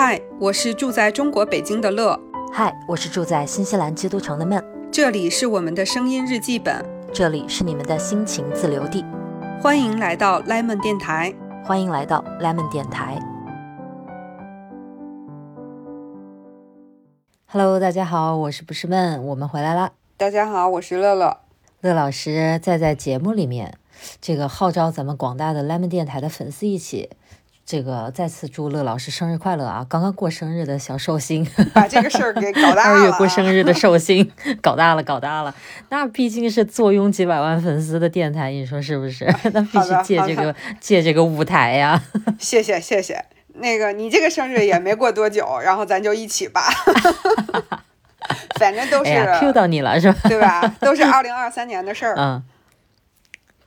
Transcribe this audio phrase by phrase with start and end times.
[0.00, 2.16] 嗨，我是住在中国北京的乐。
[2.52, 4.64] 嗨，我是住在新西兰基督城的闷。
[4.92, 9.04] 这里是我们的声音日记本，这里是你们的心情自留地。
[9.60, 11.34] 欢迎来到 Lemon 电台，
[11.64, 13.20] 欢迎来到 Lemon 电台。
[17.46, 19.90] Hello，大家好，我是不是闷，我们回来啦。
[20.16, 21.38] 大家好，我是乐乐。
[21.80, 23.76] 乐老师在在节目里面，
[24.20, 27.10] 这个号召咱们广大的 Lemon 电台的粉丝一起，
[27.68, 29.84] 这个再次祝乐老师生日快乐啊！
[29.86, 32.96] 刚刚过生日的小寿星，把这个事儿给搞大了。
[32.96, 34.32] 二月过生日的 寿星，
[34.62, 35.54] 搞大了，搞大了。
[35.90, 39.26] 那毕竟是坐拥几百万粉丝的电台，你说是不是？
[39.52, 42.02] 那必须借这个借这个舞台呀！
[42.40, 43.22] 谢谢谢谢。
[43.56, 46.62] 那个你这个生日也没过多久，然后咱就一起吧。
[48.58, 50.18] 反正都是 Q 到你了是吧？
[50.26, 50.66] 对吧？
[50.80, 52.14] 都是二零二三年的事儿。
[52.16, 52.42] 嗯，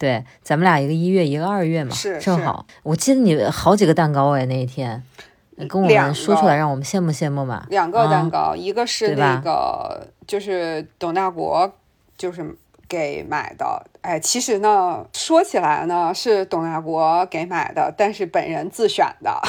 [0.01, 2.65] 对，咱们俩一个一月，一个二月嘛，是正好。
[2.81, 5.03] 我记得你好几个蛋糕哎，那一天
[5.57, 7.67] 你跟我们说出来，让我们羡慕羡慕嘛。
[7.69, 11.71] 两个蛋糕，一个是那个就是董大国，
[12.17, 12.57] 就是
[12.89, 13.85] 给买的。
[14.01, 19.39] 哎，其实呢，说起来呢是董大国给买的，但是本人自选的。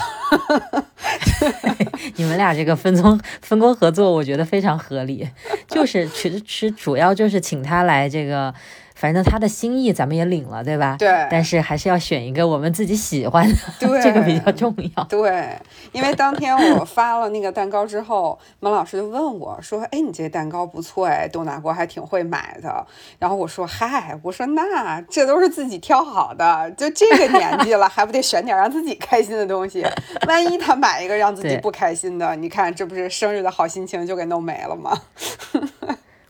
[2.17, 5.27] 你们俩这个分工分工合作，我觉得非常合理。
[5.67, 8.55] 就是其实其实主要就是请他来这个。
[9.03, 10.95] 反正他的心意咱们也领了，对吧？
[10.97, 11.09] 对。
[11.29, 15.03] 但是还是要选一个我们自己喜欢的，对这个比较重要。
[15.11, 15.59] 对，
[15.91, 22.87] 因为当天我发了那个蛋糕之后，孟老师就问我说：“哎，你这蛋糕不错哎，豆大国还挺会买的。”
[23.19, 29.85] 然后我说：“嗨，我说那这都是自己挑好的，就这个年纪了， 还不得选点让自己开心的东西？
[30.29, 34.97] 万一他买一个让自己不开心的，你看这不是生日的好心情就给弄没了吗？”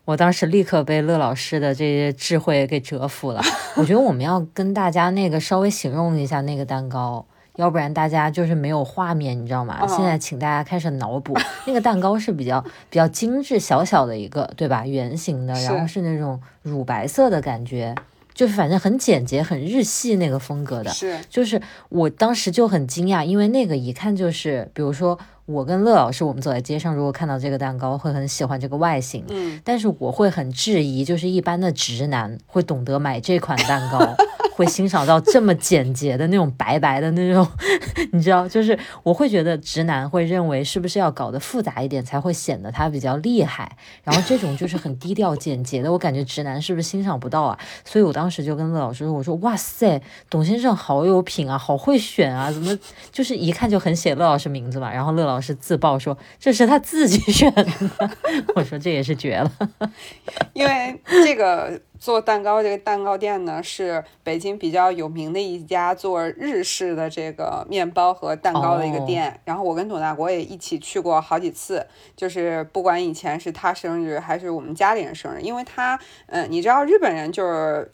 [0.04, 3.40] 我当时立刻被乐老师的这些智慧给折服了。
[3.76, 9.86] 我觉得我们要跟大家那个稍微形容一下那个蛋糕，要不然大家就是没有画面，你知道吗？
[9.86, 14.84] 现在请大家开始脑补，那个蛋糕是比较比较精致小小的一个，对吧？
[14.84, 17.94] 圆形的，然后是那种乳白色的感觉，
[18.34, 20.90] 就是反正很简洁、很日系那个风格的。
[20.90, 25.16] 是，就是我当时就很惊讶，因为那个一看就是，比如说。
[25.52, 29.24] 我跟乐老师，我们走在街上，如果看到这个蛋糕，会很喜欢这个外形。
[29.28, 33.98] 嗯，但是我会很质疑，就是一般的直男会懂得买这款蛋糕。
[34.54, 37.46] 会欣赏到这么简洁的那种白白的那种，
[38.12, 47.58] 你知道，就是我会觉得直男会认为是不是要搞得复杂一点才会显得他比较厉害，然后这种就是很低调简洁的，我感觉直男是不是欣赏不到啊？
[47.84, 52.78] 所以我当时就跟乐老师说，我说哇塞，董先生好有品啊，好会选啊，怎么
[53.10, 54.92] 就是一看就很写乐老师名字嘛？
[54.92, 57.66] 然后乐老师自曝说这是他自己选的，
[58.54, 59.50] 我说这也是绝了，
[60.52, 61.80] 因为这个。
[62.02, 69.38] 做蛋糕这个蛋糕店呢，是北京比较有名的一家做日式的这个面包和蛋糕的一个店。
[69.44, 71.86] 然后我跟董大国也一起去过好几次，
[72.16, 75.96] 就是不管以前是他生日还是我们家里人生日，因为他，
[76.26, 77.92] 嗯，你知道日本人就是。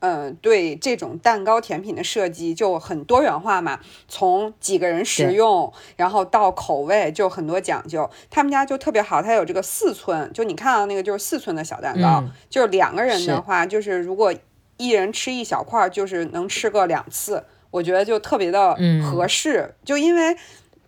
[0.00, 8.08] 嗯，对这种蛋糕甜品的设计就很多元化嘛，从几个人食用，然后到口味就很多讲究。
[8.30, 14.32] 他们家就特别好，它有这个四寸，就你看到那个就是四寸的小蛋糕，就是两个人的话，就是如果
[14.76, 19.74] 一人吃一小块，就是能吃个两次，我觉得就特别的合适。
[19.84, 20.36] 就因为，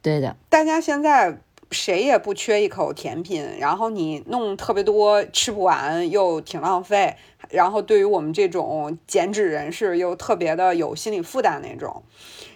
[0.00, 1.41] 对的，大家现在
[1.71, 7.15] 谁也不缺一口甜品，然后你弄特别多吃不完又挺浪费。
[7.49, 12.03] 然后对于我们这种减脂人士又特别的有心理负担那种，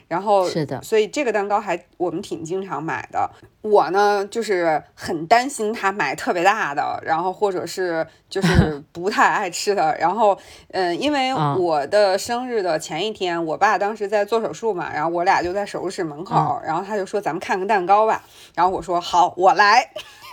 [0.08, 3.30] 然后是的，所以这个蛋糕还我们挺经常买的。
[3.62, 9.96] 我呢就是很担心他买特别大的，然后或者是就是 不太爱吃的。
[9.98, 10.38] 然后
[10.72, 18.22] 嗯，因为我的生日的前一天，我爸当时在做手术嘛，然后我俩就在手术室门口，然后他就说咱们看个蛋糕吧，
[18.54, 19.90] 然后我说好，我来。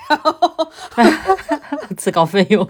[0.07, 1.01] 哈哈
[1.95, 2.67] 自告奋勇，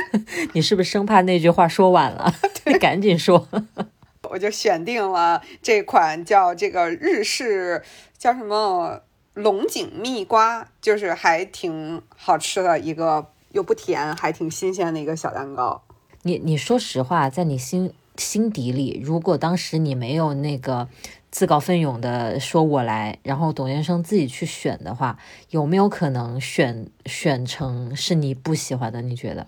[0.54, 2.32] 你是不是生怕那句话说晚了？
[2.64, 3.46] 你赶紧说。
[4.30, 7.82] 我就选定了这款叫这个日式
[8.16, 9.02] 叫什么
[9.34, 15.82] 龙井蜜瓜，就是还挺好吃的一个，又不甜，还挺新鲜的一个小蛋糕。
[16.22, 20.88] 你你说实话，在你心心底里，如果当时你没有那个。
[21.30, 25.18] 自告奋勇的说：“我来。”然后董先生自己去选的话，
[25.50, 29.02] 有没有可能选选成是你不喜欢的？
[29.02, 29.46] 你觉得？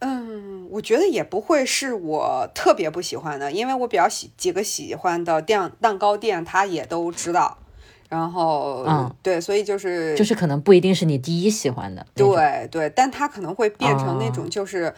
[0.00, 7.56] 嗯，我觉得也不会是我特别不喜欢的，因为我比较喜几个喜欢的店蛋糕店，他也都知道。
[8.08, 12.04] 然后，嗯，对，所以就是就是可能不一定是你第一喜欢的。
[12.14, 14.92] 对对，但他可能会变成那种，就是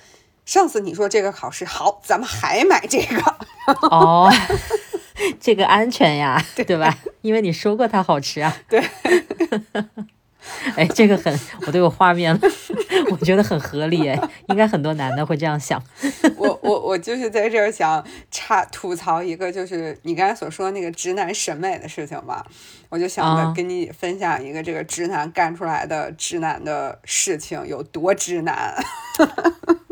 [0.46, 3.36] 上次你说这个考试好，咱们还买这个。
[3.90, 4.32] 哦。
[5.38, 6.98] 这个安全呀，对吧？
[7.20, 8.56] 因为你说过它好吃啊。
[8.68, 8.82] 对。
[10.76, 12.40] 哎，这个很，我都有画面了，
[13.10, 15.82] 我觉得很合理哎，应该很多男的会这样想。
[16.36, 22.44] 我我我就是在这儿想插吐槽一个，就是你刚才所说那个直男审美的事情吧，
[22.88, 28.74] 我就想着跟你分享一个这个直男干出来的直男的事情有多直男。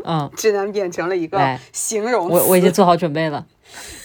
[0.03, 2.35] 嗯，直男变成了一个形容词。
[2.35, 3.45] 我我已经做好准备了，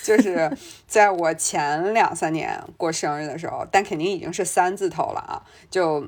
[0.04, 0.50] 就是
[0.86, 6.06] 在我前两三年过生日的时候，但肯定已经是三字头了啊，就。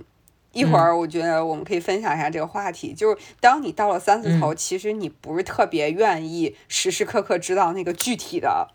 [0.58, 2.92] 一会儿，我觉得我们可以分享一下这个话题。
[2.92, 8.68] 就是当你到了三字头，其实你不是特别愿意时时刻刻知道那个具体的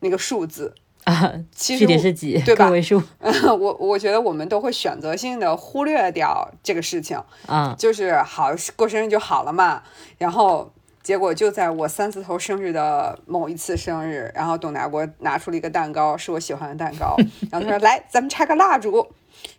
[0.00, 0.74] 那个数字
[1.04, 2.70] 啊，具体是几对吧？
[2.70, 3.02] 位数。
[3.20, 9.82] 我我觉得我们都会选择性的忽略掉这个事情啊，就是好过生日就好了嘛。
[10.18, 10.72] 然后
[11.02, 17.14] 结果就在我三字头生日的某一次生日，然后董大国拿出了一个蛋糕，是我喜欢的蛋糕，
[17.52, 19.06] 然后他说：“来，咱们插个蜡烛。”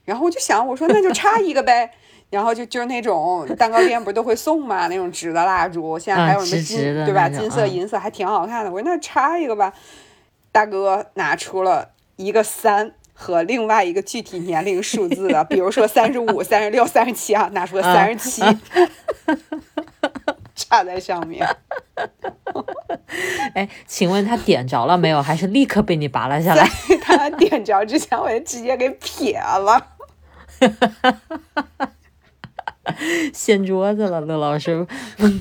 [0.08, 1.92] 然后我就想，我说那就插一个呗，
[2.30, 7.28] 然后就就是那种蛋糕店不是都会送嘛，那种纸的蜡烛，现在还有什么金对吧？
[7.28, 8.72] 金色、银色还挺好看的。
[8.72, 9.74] 我说那插一个吧，
[10.54, 18.42] 大哥拿出了一个三和另外一个具体年龄数字的，比如说三十五、三十六、三十七啊，拿出了三十七，
[20.56, 21.46] 插在上面。
[23.56, 25.22] 哎，请问他点着了没有？
[25.22, 26.66] 还是立刻被你拔了下来？
[27.02, 29.97] 他点着之前，我就直接给撇了。
[33.34, 34.86] 掀桌子了，乐老师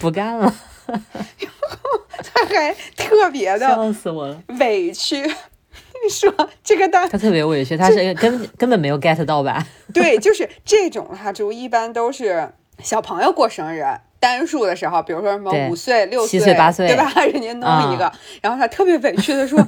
[0.00, 0.52] 不干了。
[0.86, 5.22] 他还特别的笑死我了，委屈。
[5.22, 6.32] 你说
[6.62, 9.66] 这个蛋，他特别委屈，他是根根本没有 get 到吧？
[9.92, 12.52] 对，就是这种蜡烛，一般都是
[12.82, 13.84] 小朋友过生日。
[14.18, 17.12] 单数的时候，比如说什么五岁、六岁、七岁、八岁，对吧？
[17.24, 18.10] 人家弄一个，
[18.40, 19.58] 然后他特别委屈的说：“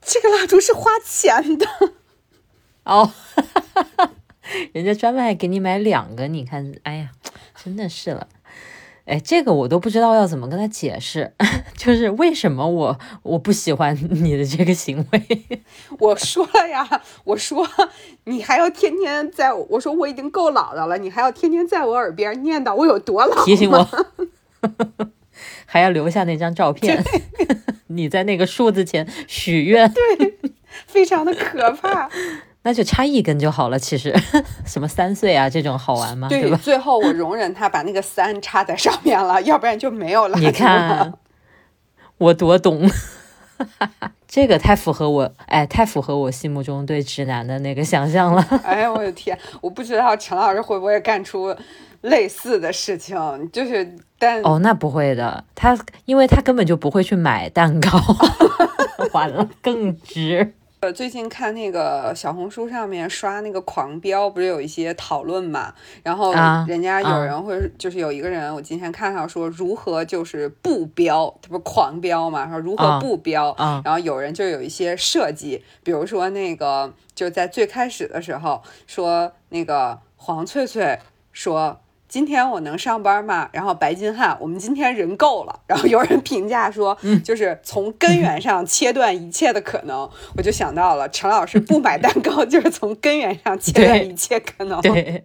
[0.00, 1.66] 这个蜡烛是花钱的。”
[2.84, 3.12] 哦，
[4.72, 7.10] 人家专门还给你买两个，你看，哎呀，
[7.62, 8.28] 真的是了。
[9.06, 11.34] 哎，这个我都不知道要怎么跟他解释，
[11.76, 15.42] 就是为什么我我不喜欢 你的这个行为。
[15.98, 17.68] 我说了呀，我说
[18.24, 23.86] 你还要天天在我说我已经够老的了，你还要天天在我耳边念叨我有多老，提醒我，
[25.66, 27.04] 还要留下那张照片，
[27.88, 30.38] 你在那个数字前许愿，对，
[30.86, 32.08] 非常的可怕。
[32.66, 34.12] 那就差一根就好了，其实
[34.64, 36.28] 什么三岁啊这种好玩吗？
[36.28, 36.58] 对吧？
[36.62, 40.38] 最后我容忍他把那个三插在上面了， 要不然就没有了。
[40.38, 41.12] 你看
[42.18, 42.90] 我多懂，
[44.26, 48.42] 这个太符合我哎，太符合我心目中对直男的那个想象了。
[48.64, 49.38] 哎呀，我的天！
[49.60, 51.54] 我不知道陈老师会不会干出
[52.00, 53.16] 类似的事情，
[53.52, 58.00] 就是但哦，那不会的，他因为他根本就不会去买蛋糕，
[59.12, 60.54] 完了更直。
[60.84, 65.72] 呃，最近看那个小红书上面刷那个狂飙，不是有一些讨论嘛？
[66.02, 66.30] 然后
[66.66, 72.46] 人家有人会就是有一个人，我今天看到说如何就是不飙，他不是狂飙嘛？
[72.50, 73.56] 说如何不飙？
[73.82, 80.98] 然后有人就有一些设计，比如说那个就在最开始的时候说那个黄翠翠
[81.32, 81.80] 说。
[82.14, 83.48] 今天我能上班吗？
[83.50, 85.60] 然后白金汉，我们今天人够了。
[85.66, 90.08] 然后有人评价说，就是从根源上切断一切的可能。
[90.36, 94.80] 我就想到了陈老师不买蛋糕，就是从根源上切断一切可能。
[94.80, 95.24] 对，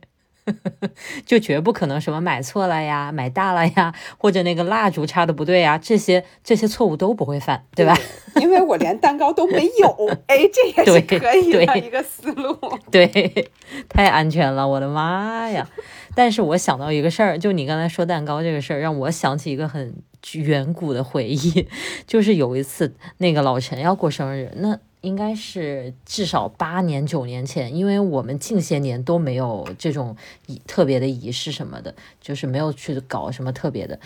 [1.28, 7.96] 就绝不可能什么买错了呀、买大了呀，或者那个蜡烛插的不对呀，这些这些错误都不会犯，对吧？
[8.42, 9.96] 因为我连蛋糕都没有。
[10.26, 12.58] 哎，这也是可以的一个思路。
[12.90, 13.52] 对，
[13.88, 15.70] 太安全了，我的妈呀！
[16.16, 19.94] 但是我想到一个事儿，就你刚才说蛋糕这个事儿，让我想起一个很
[20.34, 21.68] 远古的回忆，
[22.06, 30.16] 就是有一次那个老陈要过生日，那应该是至少八年九年前，因为我们近些年都没有这种
[30.48, 34.00] 仪特别的仪式什么的，就是没有去搞什么特别的，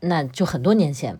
[0.00, 1.18] 那就很多年前。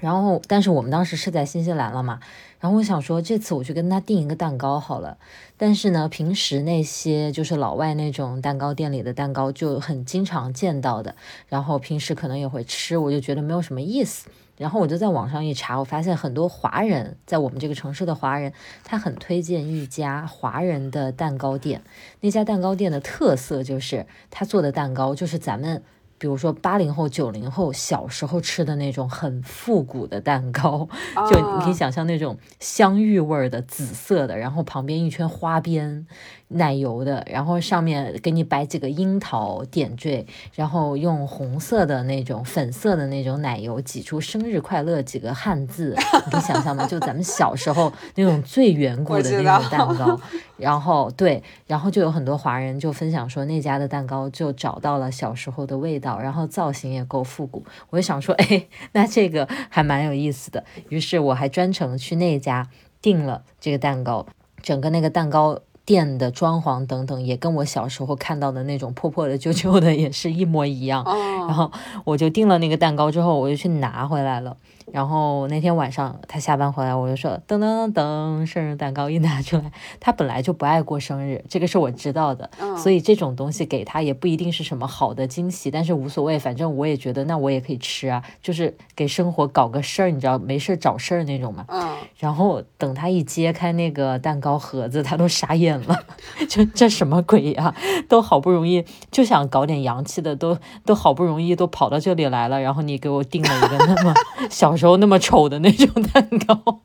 [0.00, 2.20] 然后，但是我们当时是在新西兰了嘛，
[2.58, 5.18] 然后我想说这次我去跟他订一个蛋糕好了。
[5.58, 11.14] 但是呢，平时那些就是老外那种蛋糕店里的蛋糕就很经常见到的，
[11.48, 14.30] 然后平时可能也会吃，我就觉得没有什么意思。
[14.56, 18.52] 然后我就在网上一查，我发现很多华人在我们这个城市的华人，
[18.84, 21.82] 他很推荐一家华人的蛋糕店。
[22.20, 25.82] 那家蛋糕店的特色就是他做的蛋糕就是咱们。
[26.20, 30.86] 比如说八零后、九零后小时候吃的那种很复古的蛋糕，
[31.30, 36.06] 就你可以想象那种香芋味儿的紫色的，然后旁边一圈花边。
[36.52, 45.94] 奶油的，然后上面给你摆几个樱桃点缀，然后用红色的那种粉色的那种奶油挤出“生日快乐”几个汉字，
[46.32, 46.86] 你想象吗？
[46.86, 50.20] 就咱们小时候那种最远古的那种蛋糕。
[50.58, 57.64] 然后对，然后就有很多华人就分享说那家的蛋糕就找到了小时候的味道，然后造型也够复古。
[57.90, 60.64] 我就想说， 哎，那这个还蛮有意思的。
[60.88, 62.68] 于是我还专程去那家
[63.00, 64.26] 订了这个蛋糕，
[64.60, 65.60] 整个那个蛋糕。
[65.90, 71.04] 店的装潢等等也跟我小时候看到的那种破破的、旧旧的 也是一模一样。
[71.48, 71.68] 然后
[72.04, 74.56] 我就订了那个蛋糕之后，我就去拿回来了。
[74.92, 79.70] 然后那天晚上他下班回来，我就说噔噔噔，生日蛋糕一拿出来，
[80.00, 91.64] 他本来就不爱过生日，这个是我知道的，所以这种东西给他也不一定是什么好的惊喜，但是无所谓，反正我也觉得那我也可以吃啊，就是给生活搞个事儿，你知道没事找事儿那种嘛。
[91.68, 91.96] 嗯。
[92.18, 96.04] 然后等他一揭开那个蛋糕盒子，他都傻眼了，
[96.50, 97.72] 就这什么鬼呀？
[98.08, 104.12] 都好不容易就想搞点洋气的，都都好不容易都跑到这里来了，然后你给我订了一个那么
[104.50, 104.79] 小。
[104.80, 106.80] 时候那么丑的那种蛋糕，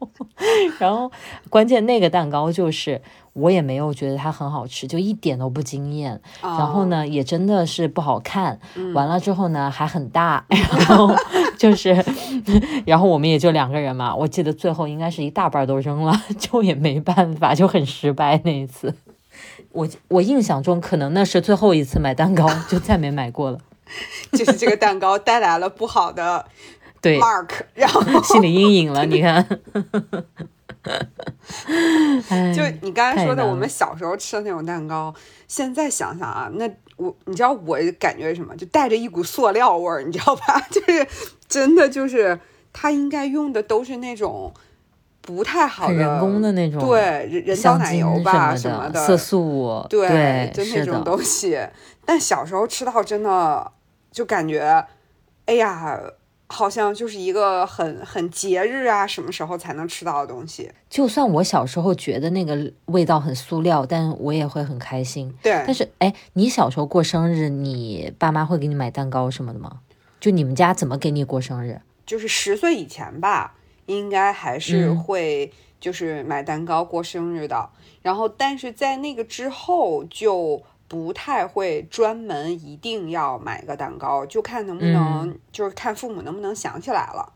[0.78, 1.10] 然后
[1.50, 6.20] 关键那个蛋糕就是我也没有觉得它很好吃，就一点都不惊艳。
[6.42, 8.60] 然后呢，也真的是不好看。
[8.94, 10.46] 完了之后呢，还很大。
[10.50, 11.16] 然后
[11.58, 12.04] 就是，
[12.86, 14.14] 然后我们也就两个人嘛。
[14.14, 18.94] 我记得最后应该是一大半都扔了，就也没办法，就很失败那一次。
[19.72, 23.60] 我我印象中可能那是最后一次买蛋糕，就再没买过了。
[24.34, 26.44] 就是这个蛋糕带来了不好的。
[27.06, 29.48] 对，Mark，然后 心理阴影了， 你看，
[32.56, 35.14] 就你刚才说的，我们小时候吃的那种蛋糕，
[35.48, 38.56] 现在想想啊，那我你知道我感觉什么？
[38.58, 40.60] 就带着一股塑料味儿，你知道吧？
[40.72, 41.08] 就是
[41.48, 42.40] 真的，就是
[42.74, 44.52] 它应该用的都是那种
[45.22, 51.60] 不太好的人工的那种，对，人人造奶油吧什么的，色素，对，就那种东西。
[52.04, 53.72] 但小时候吃到真的
[54.12, 54.88] 就感觉，
[55.46, 56.02] 哎呀。
[56.48, 60.72] 好像就是一个很很节日啊，什么时候才能吃到的东西？
[60.90, 65.34] 就算我小时候觉得那个味道很塑料，但我也会很开心。
[65.42, 69.80] 对，但是哎，你小时候过生日，你爸妈会给你买蛋糕什么的吗？
[70.20, 71.82] 就你们家怎么给你过生日？
[72.06, 73.56] 就是十岁以前吧，
[73.88, 77.70] 应该还是会就是买蛋糕过生日的。
[78.04, 80.62] 然后，但是在那个之后就。
[80.88, 87.34] 不太会专门一定要买个蛋糕，就看能不能，就是看父母能不能想起来了，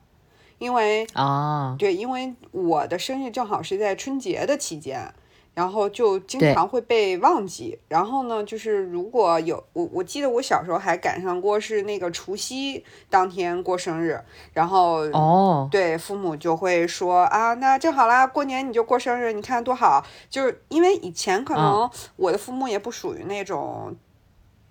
[0.58, 5.14] 因为啊，对，因为我的生日正好是在春节的期间。
[5.54, 7.78] 然后就经常会被忘记。
[7.88, 14.20] 然后呢，就是如果有我，我记得我小时候还赶上过是那个除夕当天过生日。
[14.54, 20.06] 然后哦，对，父母就会说啊，那正好啦，过年你就过生日，你看多好。
[20.30, 23.96] 就是因为以前可能我的父母也不属于那种。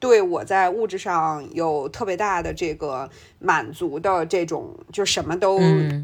[0.00, 5.57] 对我在物质上有特别大的这个满足的这种，就什么都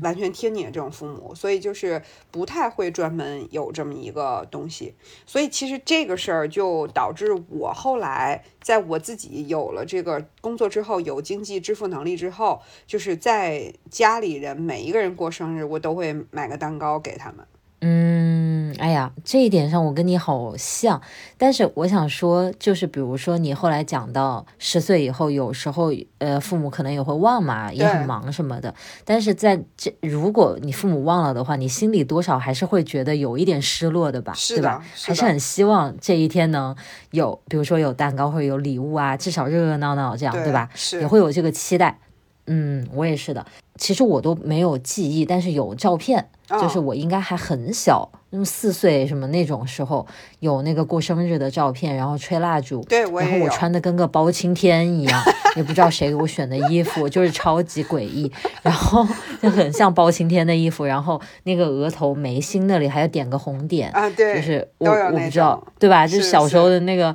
[0.02, 4.94] 完全听你的这种父母，所以就是不太会专门有这么一个东西。
[5.24, 17.46] 所以其实这个事儿就导致我后来在我自己有了这个工作之后，有经济支付能力之后，就是在家里人每一个人过生日，我都会买个蛋糕给他们。
[17.86, 18.33] 嗯，
[18.78, 21.00] 哎呀，这一点上我跟你好像，
[21.36, 28.74] 但是我想说，就是比如说你后来讲到十岁以后，有时候呃父母可能也会忘嘛，也很忙什么的。
[29.04, 34.32] 但是在这，如果你父母忘了的话，你心里多少还是会觉得有一点失落的吧？
[34.54, 34.84] 对吧？
[35.04, 36.74] 还是很希望这一天能
[37.10, 40.68] 有，比如说有蛋糕或者有礼物啊，至少热热闹闹这样，对吧？
[40.74, 41.98] 是，也会有这个期待。
[42.46, 43.44] 嗯，我也是的。
[43.76, 50.06] 其实我都没有记忆，但是有照片，就是我应该还很小，那么四岁什么那种时候，
[50.38, 55.22] 有那个过生日的照片，然后吹蜡烛，对，然后我穿的跟个包青天一样，
[55.56, 58.30] 也不知道谁给我选的衣服，就是超级诡异，
[58.62, 59.04] 然后
[59.42, 66.06] 就很像包青天的衣服，然后那个额头眉心那里还要点个红点啊，对，就是我我不知道，对吧？
[66.06, 67.12] 就是小时候的那个。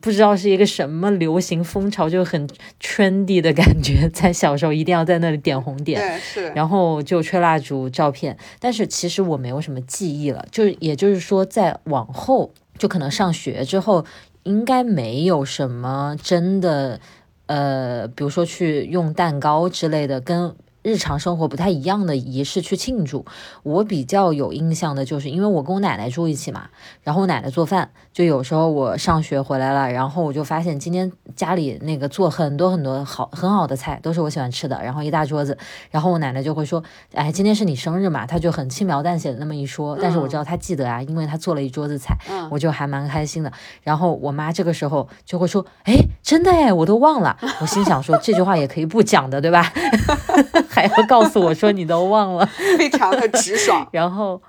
[0.00, 2.48] 不知道是一个什么流行风潮，就很
[2.80, 8.36] trendy 的感觉， 在小时候一定要在那里点红点，是，然后就吹蜡烛照片。
[8.58, 14.04] 但是其实我没有什么记忆了，就是也就是说，在往后就可能上学之后，
[14.42, 17.00] 应该没有什么真的，
[17.46, 20.54] 呃，比如说去用蛋糕之类的跟。
[20.88, 23.26] 日常生活不太一样的仪式去庆祝。
[23.62, 26.70] 我比较有印象的就是，因为我跟我奶奶住一起嘛，
[27.02, 35.58] 然后我奶奶做饭，就有时候我上学回来了，然后我就发现今天家里那个做很多很多好很好的菜，都是我喜欢吃的，然后一大桌子，
[35.90, 42.16] 然后我奶奶就会说，哎，今天是你生日嘛，她就很轻描淡写的那么一说，但是我知道她记得啊，因为她做了一桌子菜，
[42.50, 43.52] 我就还蛮开心的。
[43.82, 47.36] 然后我妈这个时候就会说，哎，真的哎，我都忘了。
[47.60, 49.72] 我心想说这句话也可以不讲的，对吧？
[50.86, 52.46] 还要告诉我说你都忘了，
[52.78, 53.88] 非常的直爽。
[53.92, 54.40] 然后，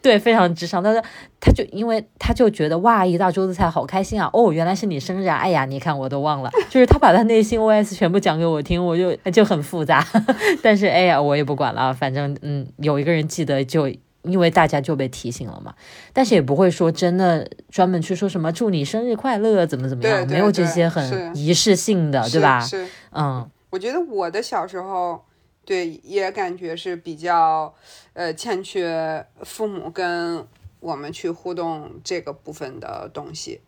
[0.00, 0.82] 对，非常直爽。
[0.82, 1.02] 他说，
[1.40, 4.28] 他就因为他就觉得哇，一大桌子菜好开心啊！
[4.32, 5.36] 哦，原来是你生日啊！
[5.36, 10.06] 哎呀，你看我都忘了，就是他把他内心 OS 全部讲给我听，我就就很复杂。
[10.62, 13.90] 但是哎呀，我也不管了，反正嗯，有一个人记得就。
[14.26, 15.74] 因为大家就被提醒了嘛，
[16.10, 22.58] 但是也不会说真的专门去说什么祝你生日快乐怎么怎么样，没有这些很仪式性的，对吧？
[22.58, 25.22] 是，嗯，我觉得我的小时候，
[25.64, 27.74] 对，也感觉是比较，
[28.12, 30.46] 呃，欠缺父母跟
[30.80, 33.60] 我们去互动这个部分的东西。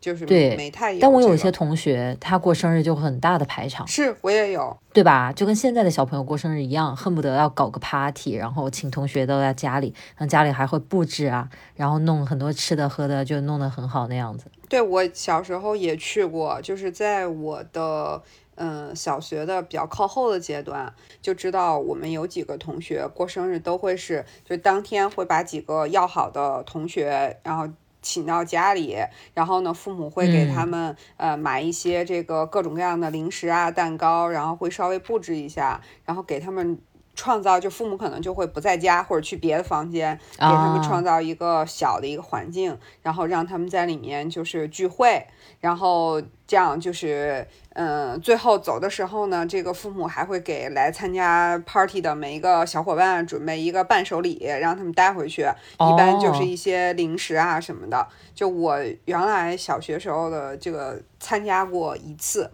[0.00, 5.30] 就是对，没太但我有一些同学，他过生日就很大的排场，是我也有，对吧？
[5.30, 14.46] 就跟现在的小朋友过生日一样，恨不得要搞个 party，然后请同学都在家里，然后家里还会布置啊，然后弄很多吃的喝的，就弄得很好那样子。
[14.70, 18.22] 对我小时候也去过，就是在我的
[18.60, 27.66] 嗯小学的比较靠后的阶段，就知道我们有几个同学过生日都会是，就当天会把几个要好的同学，然后。
[28.02, 28.96] 请到家里，
[29.34, 36.78] 然后呢，父母会给他们呃买一些这个各种各样的零食啊、蛋糕，然后会稍微布置一下，然后给他们
[37.14, 45.26] 创造，就父母可能就会不在家或者去别的房间，给他们创造一个小的一个环境，然后让他们在里面就是聚会，
[45.60, 47.46] 然后这样就是。
[47.82, 55.44] 嗯，最后走的时候呢，这个父母还会给来参加 party 的每一个小伙伴准备一个伴手礼，让他们带回去。
[55.44, 58.06] 一般就是一些零食啊什么的。
[58.34, 62.50] 就我原来小学时候的这个参加过一次，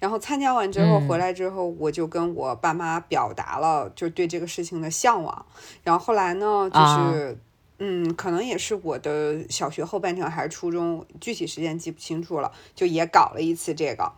[0.00, 5.46] 然后参加完之后回来之后，我就跟我爸妈表达了就对这个事情的向往。
[5.84, 7.38] 然后后来呢，就是
[7.78, 14.10] 嗯，可能也是我的小学后半程还是初中，具体时间记不清楚了，就也搞了一次这个。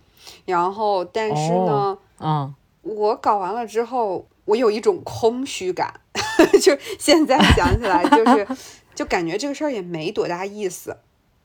[0.45, 6.01] 然后，但是呢，嗯，我搞完了之后，我有一种空虚感，
[6.61, 8.47] 就现在想起来，就是
[8.95, 10.99] 就感觉这个事儿也没多大意思。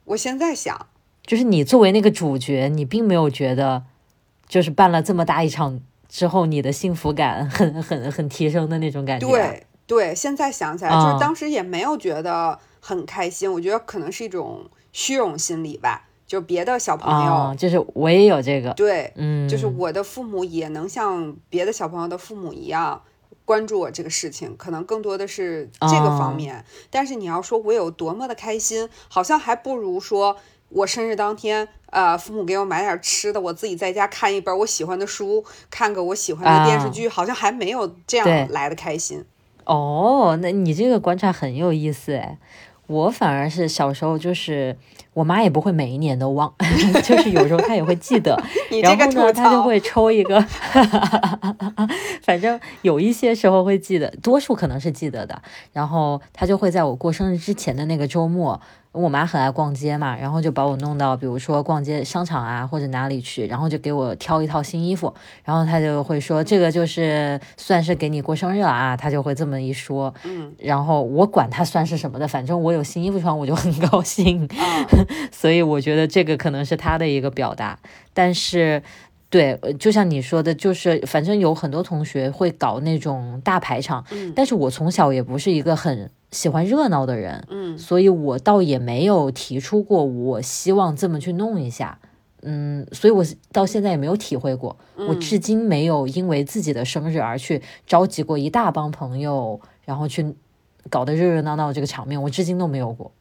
[0.06, 0.88] 我现在想，
[1.26, 3.84] 就是你作为那个主角，你并没有觉得，
[4.48, 9.28] 就是办了这么大一场之后，你的幸福感很很很提升的那种感觉。
[9.28, 16.08] 对对，现在想起来，就是当时也没有觉得很开心，我觉得可能是一种虚荣心理吧。
[16.32, 23.02] 就别的小朋友，就是我也有这个，对，嗯，就是我的父母也能像别的小朋友的父母一样
[23.44, 26.64] 关注我这个事情，可能更多的是这个方面。
[26.90, 30.38] 但是你要说我有多么的开心，好像还不如说
[30.70, 39.26] 我生日当天，呃，父母给我买点吃的，我自己在家看一本我喜欢的书，看个我喜欢的电视剧，好像还没有这样来的开心。
[39.66, 42.38] 哦，那你这个观察很有意思哎，
[42.88, 44.78] 我反而是小时候就是。
[45.14, 46.54] 我妈也不会每一年都忘，
[47.04, 48.42] 就是有时候她也会记得，
[48.82, 50.40] 然后呢，她就会抽一个，
[52.24, 55.42] 反正有一些时候会记得，多数可能是记得的，
[55.74, 58.60] 然后她就会在我过生日之前的那个周末。
[58.94, 65.14] 我妈很爱逛街嘛，然后就把我弄到，比如说逛街商场啊，或者哪里去，然后就给我挑一套新衣服，
[65.46, 74.48] 然后她就会说这个就是算是给你过生日了啊，她就会这么一说，嗯，然后我管她算是什么的，反正我有新衣服穿，我就很高兴，
[75.32, 77.80] 所以我觉得这个可能是她的一个表达，
[78.14, 78.84] 但是。
[79.32, 92.00] 对，就像你说的，就是反正有很多同学会搞那种大排场，嗯，但是我从小也不是一个很喜欢热闹的人，嗯，所以我倒也没有提出过我希望这么去弄一下，
[92.42, 100.36] 嗯，所以我到现在也没有体会过，我至今没有因为自己的生日而去召集过一大帮朋友，然后去
[100.90, 103.12] 搞得热热闹闹这个场面，我至今都没有过，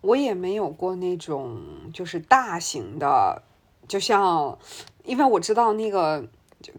[0.00, 1.58] 我也没有过那种
[1.92, 3.42] 就是大型的，
[3.88, 4.58] 就像。
[5.06, 6.26] 因为我知道那个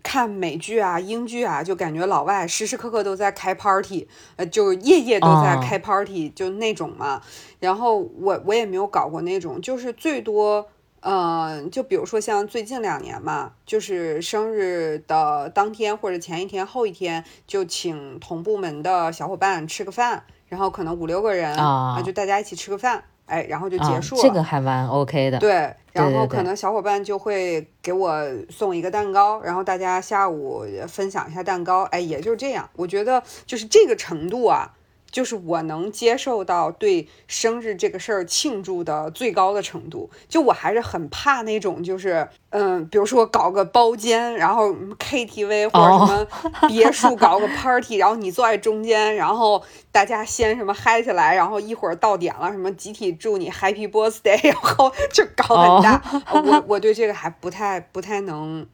[0.04, 7.22] 看美剧啊、英剧啊，就感觉老外时时刻刻都在开 party，呃，就夜夜都在开 party，就那种嘛。
[7.60, 10.68] 然后我我也没有搞过那种，就是最多，
[11.02, 23.04] 嗯，就比如说像最近两年嘛，就是生日的当天或者前一天、后一天，就请同部门的小伙伴吃个饭，然后可能五六个人啊，就大家一起吃个饭。
[23.28, 24.22] 哎，然后就结束了。
[24.22, 25.38] 这个还蛮 OK 的。
[25.38, 32.68] 对，然后可能小伙伴就会给我送一个蛋糕，然后大家下午分享一下蛋糕，哎，也就是这样。
[32.76, 34.74] 我觉得就是这个程度啊。
[35.18, 46.28] 就是我能接受到对生日这个事儿庆祝的最高的程度，就我还是很怕那种，就是嗯，比如说搞个包间，然后 KTV 或者什么
[46.70, 56.00] 别墅搞个 party，然后你坐在中间，然后大家先什么嗨起来，然后一会儿到点了，什么集体祝你 Happy Birthday，然后就搞很大。
[56.32, 58.68] 我我对这个还不太不太能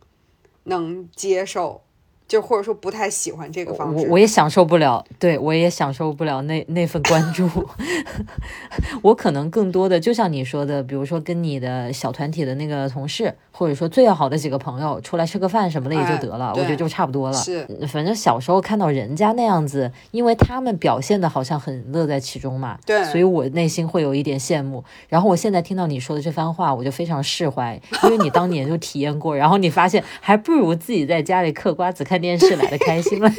[0.65, 1.83] 能接受。
[2.27, 7.47] 就或者说不太喜欢这个方式，我我也享受不了，对我也享受不了那那份关注。
[9.03, 17.37] 我可能更多的就像你说的，比如说跟你的小团体的那个同事，或者说最要好的几个朋友出来吃个饭什么的也就得了，我觉得就差不多了。
[17.37, 24.83] 是，反正小时候看到人家那样子，因为他们表现的好像很乐在其中嘛，对，所以我内心会有一点羡慕。
[25.09, 32.12] 然后我现在听到你说的这番话，我就非常释怀，因为你当年就体验过，然后你发现还不如自己在家里嗑瓜子看。
[32.17, 33.29] 电视来的开心了，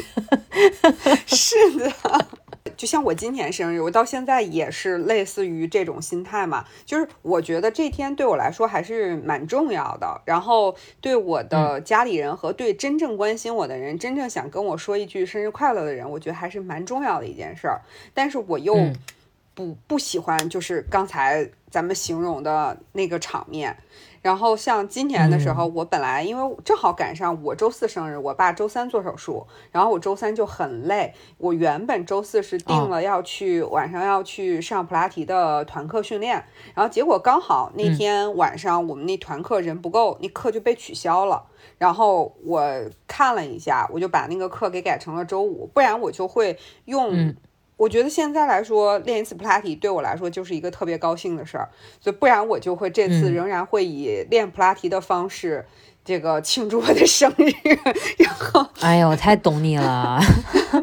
[1.27, 1.93] 是的，
[2.77, 17.81] 就像我今天生日，我到现在也是类似于这种心态嘛，就是我觉得这天对我来说还是蛮重要的，然后对我的家里人和对真正关心我的人，真正想跟我说一句生日快乐的人，我觉得还是蛮重要的一件事儿，
[18.13, 18.77] 但是我又
[19.55, 23.77] 不不喜欢就是刚才咱们形容的那个场面。
[24.25, 31.13] 然后像今年的时候，我本来因为正好赶上我周四生日，我爸周三做手术，然后我周三就很累。
[31.37, 36.43] 我原本周四是定了要去晚上要去上普拉提的团课训练，
[36.75, 41.45] 然后结果刚好那天晚上我们那团课人不够，那课就被取消了。
[41.77, 42.65] 然后我
[43.07, 47.35] 看了一下，我就把那个课给改成了周五，不然我就会用。
[47.77, 51.69] 我觉得现在来说，练一次普拉提对我来说就是一个特别高兴的事儿，
[52.01, 55.67] 所以不然我就会这次仍然会以练普拉提的方式，
[56.05, 57.53] 这个庆祝我的生日。
[58.23, 60.21] 然后， 哎呀，我太懂你了，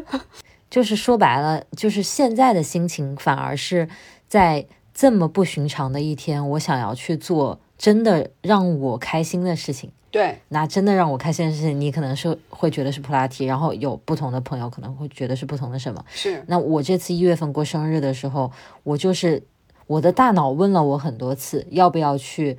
[0.68, 3.88] 就是说白了，就是现在的心情反而是
[4.28, 9.90] 在这么不寻常的一天，我想要去做真的让我开心的事情。
[10.12, 16.04] 对，那真的让我开心的事情，你可能是会觉得是普拉提，然后有不同的朋友可能会觉得是不同的什么。
[16.12, 18.52] 是，那我这次一月份过生日的时候，
[18.84, 19.42] 我就是
[19.86, 22.58] 我的大脑问了我很多次，要不要去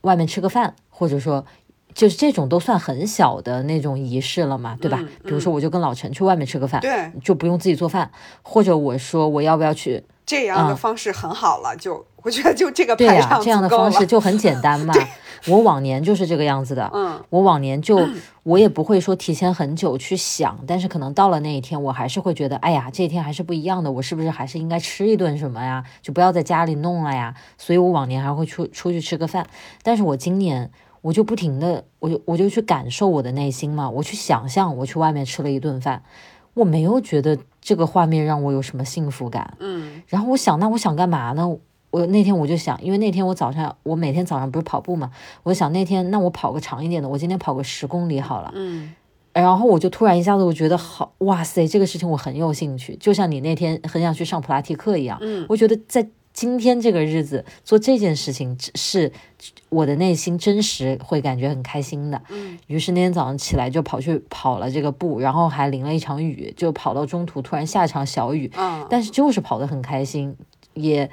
[0.00, 1.44] 外面吃个饭，或者说
[1.92, 4.98] 就是这种都算很小的那种仪式了嘛，对吧？
[5.24, 8.10] 比如说我就跟老陈去外面吃个饭，对，就不用自己做饭，
[8.42, 10.02] 或者我说我要不要去。
[10.26, 14.94] 这样的方式很好了，就我觉得就这个对呀，这样的方式就很简单嘛。
[15.46, 18.08] 我往年就是这个样子的，嗯，我往年就
[18.44, 25.84] 我也不会说提前很久去想，但是可能到了那一天，我还是会觉得，哎呀，这一天还是不一样的，我是不是还是应该吃一顿什么呀？
[26.00, 27.34] 就不要在家里弄了呀。
[27.58, 29.46] 所以我往年还会出出去吃个饭，
[29.82, 30.70] 但是我今年
[31.02, 36.02] 我就不停的，我就我就去感受我的内心嘛，我去想象我去外面吃了一顿饭，
[36.54, 37.38] 我没有觉得。
[37.66, 39.56] 这个画面让我有什么幸福感？
[39.58, 41.48] 嗯，然后我想，那我想干嘛呢？
[41.90, 45.10] 我那天我就想，因为那天我早上，我每天早上不是跑步嘛，
[45.44, 48.52] 我想那天那我跑个长一点的，我今天跑个十公里好了。
[48.54, 48.92] 嗯，
[49.32, 55.16] 然后我就突然一下子我觉得好，哇塞，这个事情我很有兴趣，就像你那天很想去上普拉提课一样。
[55.22, 56.06] 嗯，我觉得在。
[56.34, 59.12] 今天这个日子做这件事情是
[59.68, 62.20] 我的内心真实会感觉很开心的。
[62.28, 68.50] 嗯，于是那天早上起来就跑去跑了这个步，然后还淋了一场雨，就跑到中途突然下场小雨。
[68.56, 70.36] 嗯，但是就是跑得很开心，
[70.74, 71.08] 也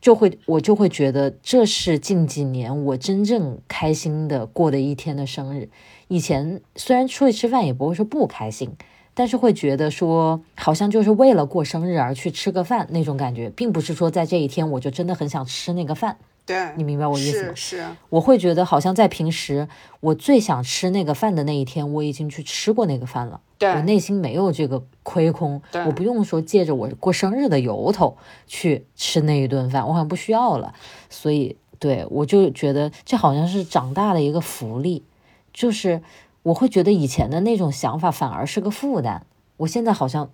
[0.00, 5.68] 就会我就会觉得这是近几年我真正开心的过的一天的生日。
[6.08, 8.70] 以前虽然出去吃饭也不会说不开心。
[9.12, 16.16] 但是会觉得说，好像就是为了过生日而去吃个饭那种感觉，并不是说在这一天我就真的很想吃那个饭。
[16.46, 17.52] 对，你明白我意思吗？
[17.54, 19.68] 是是，我会觉得好像在平时
[20.00, 23.40] 我最想吃那个饭的那一天，我已经去吃过那个饭了。
[23.58, 30.72] 对，我内心没有这个亏空，我不用说借着我过生日的由头去吃那一顿饭，我好像不需要了。
[31.10, 35.04] 所以，对我就觉得这好像是长大的一个福利，
[35.52, 36.00] 就是。
[36.42, 39.22] 我会觉得以前的那种想法反而是个负担，
[39.58, 40.30] 我现在好像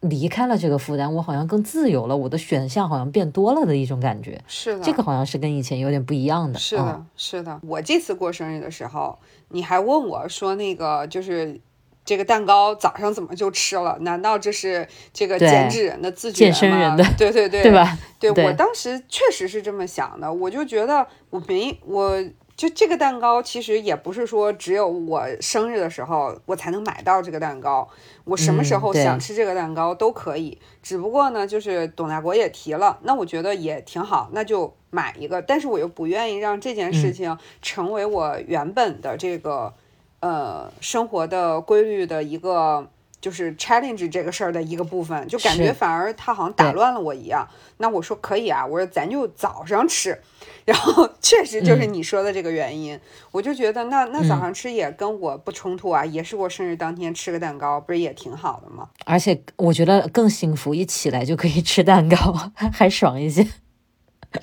[0.00, 4.40] 离开了这个负担，我好像更自由了，我的选项好像变多了的一种感觉。
[4.46, 6.58] 是的，这个好像是跟以前有点不一样的。
[6.60, 7.60] 是的，是的。
[7.64, 11.60] 我这次过生日的时候，你还问我说那个就是
[12.04, 13.98] 这个蛋糕早上怎么就吃了？
[14.02, 16.52] 难道这是这个减脂人的自觉吗？
[16.52, 17.98] 健身人的，对对对，对吧？
[18.20, 22.22] 对我当时确实是这么想的，我就觉得我没我。
[22.56, 27.86] 就这个蛋糕，其实也不是说只有我生日的时候我才能买到这个蛋糕，
[28.24, 30.58] 我什么时候想吃这个蛋糕都可以。
[30.82, 35.42] 只不过呢，就是董大国也提了，那我觉得也挺好，那就买一个。
[35.42, 39.74] 但是我又不愿意让这件事情成为我原本的这个
[40.20, 42.88] 呃生活的规律的一个。
[43.20, 47.46] 就是 challenge 这个事儿的一个部分，就感觉反而他好像打乱了我一样。
[47.78, 50.18] 那我说可以啊，我说咱就早上吃，
[50.64, 52.98] 然后确实就是你说的这个原因，
[53.32, 58.88] 我就觉得那那早上吃也跟我不冲突啊，也是我生日当天吃个蛋糕，不是也挺好的吗？
[59.04, 62.16] 而且我觉得更幸福，一起来就可以吃蛋糕，
[62.54, 63.46] 还爽一些。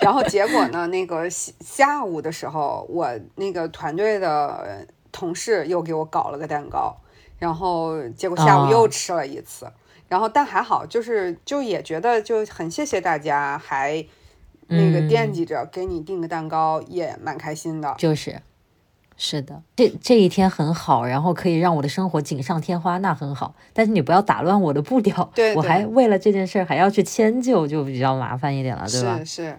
[0.00, 6.96] 然后结果呢，那个下午的时候，我那个团队的同事又给我搞了个蛋糕。
[7.38, 9.70] 然后结果下午又吃了一次，
[10.08, 14.04] 然后但还好，就是就也觉得就很谢谢大家，还
[14.68, 17.94] 那个惦记着给你订个蛋糕，也蛮开心的。
[17.98, 18.40] 就是，
[19.16, 23.54] 是的，这这一天很好，然后可以让我的生活锦上添花，那很好。
[23.72, 29.18] 但是你不要打乱我的步调，对，我还为了这件事还要去迁就，就比较麻烦一点了，对吧？
[29.18, 29.58] 是是。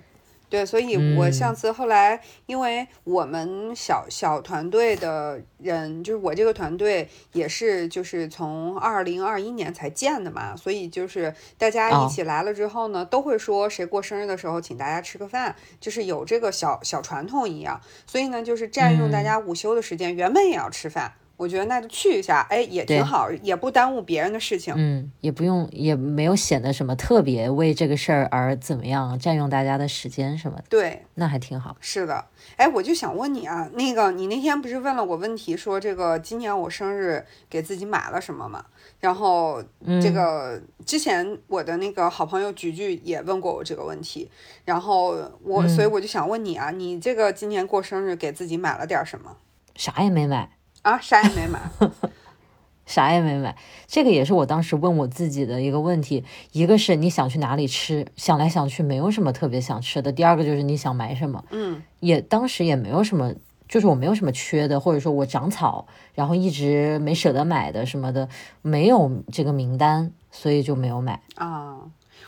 [0.49, 21.13] 对，所以我上次后来，因为我们小小团队的人，就是我这个团队也是，就是从二零二一年才建的嘛，所以就是大家一起来了之后呢，都会说谁过生日的时候请大家吃个饭，就是有这个小小传统一样，所以呢，就是占用大家午休的时间，原本也要吃饭。
[21.37, 24.73] 我觉得那就去一下，哎，也挺好，也不耽误别人的事情。
[24.77, 30.63] 嗯，也不用，也没有显得什么特别为这个事儿而怎么样占用大家的时间什么的。
[30.69, 31.75] 对，那还挺好。
[31.79, 38.65] 是的，哎，我就想问你啊，那个你那天不是问了我问题，说这个今年我生日给自己买了什么吗？
[39.01, 39.61] 然后
[40.01, 44.31] 这个之前我的那个好朋友菊菊也问过我这个问题，
[44.63, 49.35] 然后我所以我就想问你啊，你这个今年过生日给自己买了点什么？
[49.75, 50.49] 啥也没买。
[50.85, 51.59] 啊，啥也没买，
[52.85, 53.57] 啥也没买。
[53.87, 56.23] 这个也是我当时问我自己的一个问题。
[56.51, 60.11] 一个是你想去哪里吃，想来想去没有什么特别想吃的。
[60.11, 63.33] 第二个就是你想买什么，嗯，也当时也没有什么，
[63.67, 68.29] 就是我没有什么缺的，或者说我长草，然后一直没舍得买的什么的，
[68.61, 71.79] 没有这个名单，所以就没有买啊。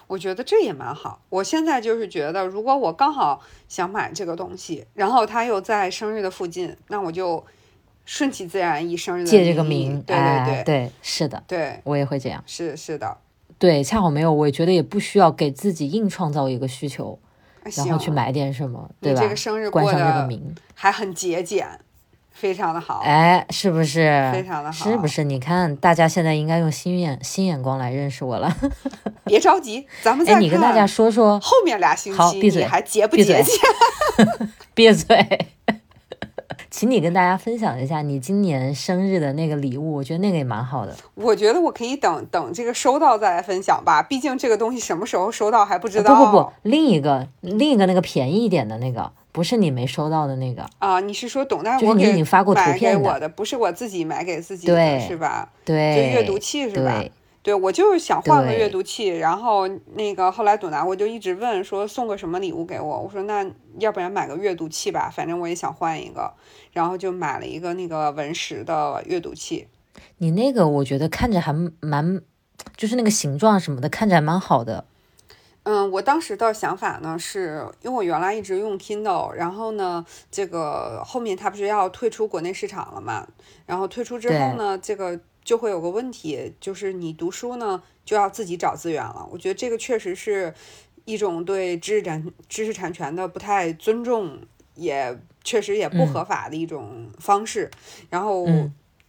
[0.07, 1.21] 我觉得这也蛮好。
[1.29, 7.45] 我现在就是觉得，如果我刚好想买这个东西，然后它又在生日的附近，那我就。
[8.07, 13.17] 顺其自然，以生日借这个名，对对对对，是的，对我也会这样，是是的，
[13.59, 17.19] 对，恰好没有，我也觉得也不需要给自己硬创造一个需求，
[17.75, 19.21] 然后去买点什么，对吧？
[19.21, 21.67] 这个生日过上这个名，还很节俭，
[22.31, 24.31] 非常的好，哎，是不是？
[24.31, 25.25] 非常的好，是不是？
[25.25, 28.55] 你看，大家现在应该用新眼新眼光来认识我了。
[29.25, 33.45] 别着急，咱们再你跟大家说说后面俩星期，闭嘴，还节不节俭？
[34.73, 35.47] 闭嘴。
[36.69, 40.95] 请你跟大家分享一下你今年生日的那个礼物，我觉得那个也蛮好的。
[41.15, 46.15] 我觉得我可以等等这个收到再来分享吧，毕竟这个东西什么时候收到还不知道。
[46.15, 50.99] 不不不，另一个另一个那个便宜一点的那个，不是你没收到的那个啊？
[50.99, 55.49] 你是说董大夫给买给我的，不是我自己买给自己的，是吧？
[55.63, 57.03] 对，就阅读器是吧？
[57.47, 66.33] 对，我就是想换个阅读器，然后那个后来董达我就一直问说送个什么礼物给我，我说那要不然买个阅读器吧，反正我也想换一个，
[66.73, 69.65] 然后就买了一个那个文石的阅读器。
[70.17, 72.21] 你那个我觉得看着还蛮，
[72.75, 74.83] 就是那个形状什么的看着还蛮好的。
[75.63, 83.25] 嗯，我当时的想法呢，是因为我原来一直用 Kindle，然后呢，这个后面它不是要退出国内市场了嘛，
[83.65, 85.17] 然后退出之后呢，这个。
[85.47, 89.25] 就会有个问题，就是你读书呢就要自己找资源了。
[89.31, 90.53] 我觉得这个确实是
[91.05, 94.39] 一种对知识产知识产权的不太尊重，
[94.75, 97.71] 也确实也不合法的一种方式。
[98.09, 98.45] 然后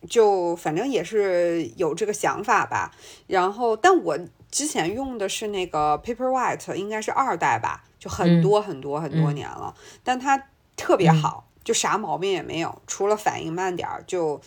[0.08, 2.92] 就反正也是有这个想法吧。
[3.26, 4.16] 然后，但我
[4.48, 9.74] 之前用的是那个 Paperwhite，应该是二代吧，就很多很多很多年了，
[10.04, 10.40] 但它
[10.76, 14.40] 特别好，就啥毛病也没有，除了反应慢点儿就。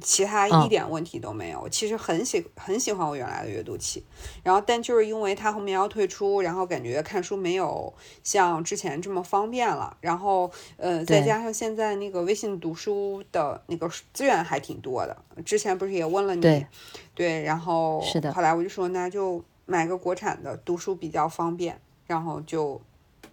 [0.00, 4.04] 其他一点问题都没有，其实很喜很喜欢我原来的阅读器，
[4.42, 16.66] 然后但就是因为它后面要退出，然后感觉看书没有像之前这么方便了，然后呃再加上现在那个微信读书的那个资源还挺多的，之前不是也问了你，对，
[17.14, 22.80] 对，然后是的，后来我就说那就买个国产的读书比较方便，然后就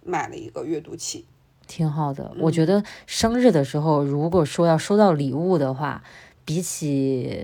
[0.04, 1.26] 买了一个阅读器，
[1.66, 2.32] 挺好的。
[2.40, 6.02] 我觉得生日的时候如果说要收到礼物的话。
[6.46, 7.38] 比起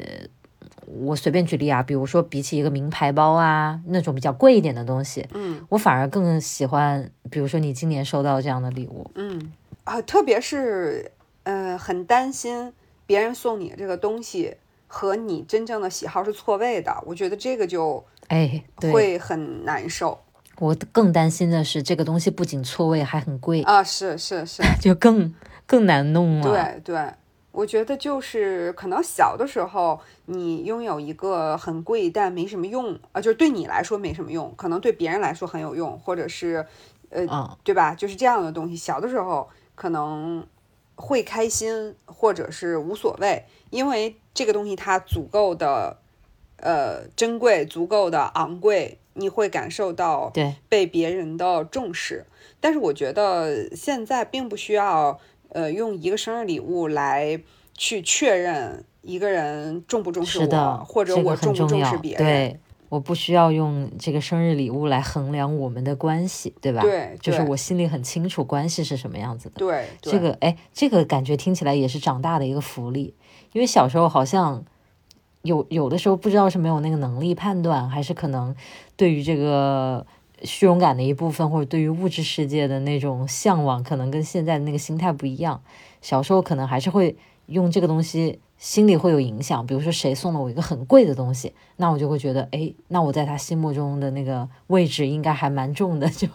[0.87, 9.53] 我随便举例啊，比如说比起一个名牌包啊那种比较贵一点的东西，嗯，我反而更喜欢，比如说你今年收到这样的礼物，嗯
[9.85, 11.13] 啊，特别是
[11.43, 12.73] 呃，很担心
[13.05, 18.63] 别人送你这个东西和你真正的喜好是错位的，我觉得这个就哎，
[18.93, 20.19] 会很难受。
[20.59, 23.83] 我更担心的是，这个东西不仅错位，还很贵啊！
[23.83, 25.35] 是是是， 就更
[25.67, 26.49] 更难弄了。
[26.85, 27.11] 对对，
[27.53, 36.67] 我觉得就是可能小的时候你拥有一个很贵但没什么用啊，就是对你来说没什么用，可能对别人来说很有用，或者是
[37.11, 37.27] 呃，
[37.63, 37.95] 对吧？
[37.95, 40.47] 就是这样的东西，小的时候可能
[40.95, 45.99] 会开心，或者是无所谓，因为这个东西它足够的
[46.57, 48.99] 呃珍贵，足够的昂贵。
[49.15, 52.25] 你会感受到对被别人的重视，
[52.61, 55.21] 但是我觉得现在并不需要，
[55.53, 57.41] 呃，用一个生日礼物来
[57.75, 62.25] 去确认一个人重不重视我，或者我重不重视别人。
[62.25, 66.83] 对，我不需要用这个生日礼物来衡量我们的关系，对吧？
[66.83, 69.55] 对，就是我心里很清楚关系是什么样子的。
[69.57, 73.15] 对，这个哎，这个感觉听起来也是长大的一个福利，
[73.53, 74.65] 因为小时候好像。
[75.45, 78.55] 有有的时候不知道是没有那个能力判断，还是可能
[78.95, 80.07] 对于这个
[80.45, 85.63] 虚荣感的一部分，或者对于物质世界的那种向往，可能跟现在的那个心态不一样。
[86.01, 89.67] 小时候可能还是会用这个东西，心里会有影响。
[89.67, 96.27] 比如说谁送了我一个很贵的东西，那我就会觉得，哎，那我在他心目中的那个位置应该还蛮重的， 就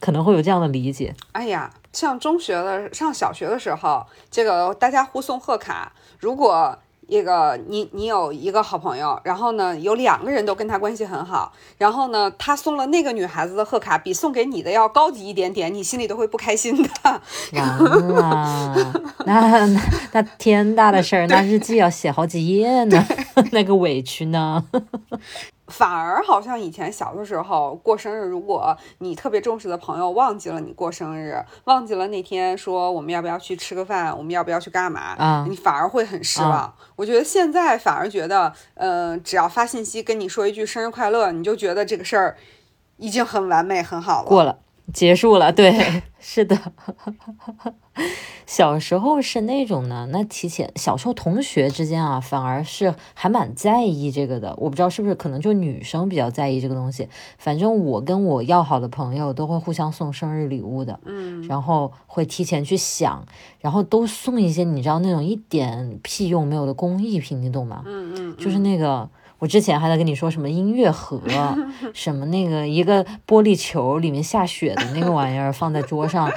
[0.00, 1.14] 可能会有这样的理解。
[1.32, 6.78] 哎呀，像中学的、上小学的时候，这个大家互送贺卡，如果。
[7.08, 16.88] 那个你你有一个好朋友，然后呢有两个人都跟他关系很好，然后呢他送了那个女孩子的贺卡比送给你的要高级一点点，你心里都会不开心的。
[17.52, 18.92] 完了，
[19.26, 19.80] 那那
[20.12, 23.04] 那天大的事儿，那日记要写好几页呢，
[23.52, 24.64] 那个委屈呢。
[25.72, 36.72] 反而好像以前小的时候过生日，如果你特别重视的朋友忘记了你过生日，忘记了那天说我们要不要去吃个饭，我们要不要去干嘛，啊，你反而会很失望。
[36.94, 42.36] 我觉得现在反而觉得，呃，只要发信息跟你说一句生日快乐，你就觉得这个事儿
[42.98, 44.58] 已经很完美很好了，过了，
[44.92, 46.58] 结束了，对， 是的。
[48.44, 54.54] 小时候是那种呢，那提前小时候同学之间啊，反而是还蛮在意这个的。
[54.58, 57.08] 我不知道是不是可能就女生比较在意这个东西。
[57.38, 63.24] 反正我跟我要好的朋友都会互相送生日礼物的，嗯，然后会提前去想，
[63.60, 67.82] 然后都送一些你知道那种一点屁用没有的工艺品，你懂吗？
[67.86, 69.08] 嗯嗯，就是那个。
[69.42, 71.20] 我之前还在跟你说什么音乐盒，
[71.92, 76.30] 什么那个一个玻璃球里面下雪的那个玩意儿放在桌上，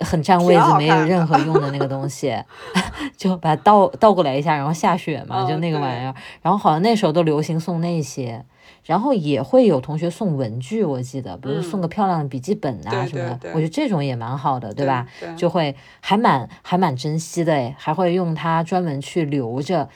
[0.00, 2.36] 很占位子，没有任何用的那个东西，
[3.16, 6.14] 就把它倒倒过来一下，然后下雪嘛，就那个玩意儿。
[6.42, 8.44] 然后好像那时候都流行送那些，
[8.84, 15.06] 然后也会有同学送文具，我记得，比如送个漂亮的笔记本啊什么的，我觉得这种也蛮好的，对吧？
[15.38, 19.88] 就会还蛮还蛮珍惜的，诶，还会用它专门去留着。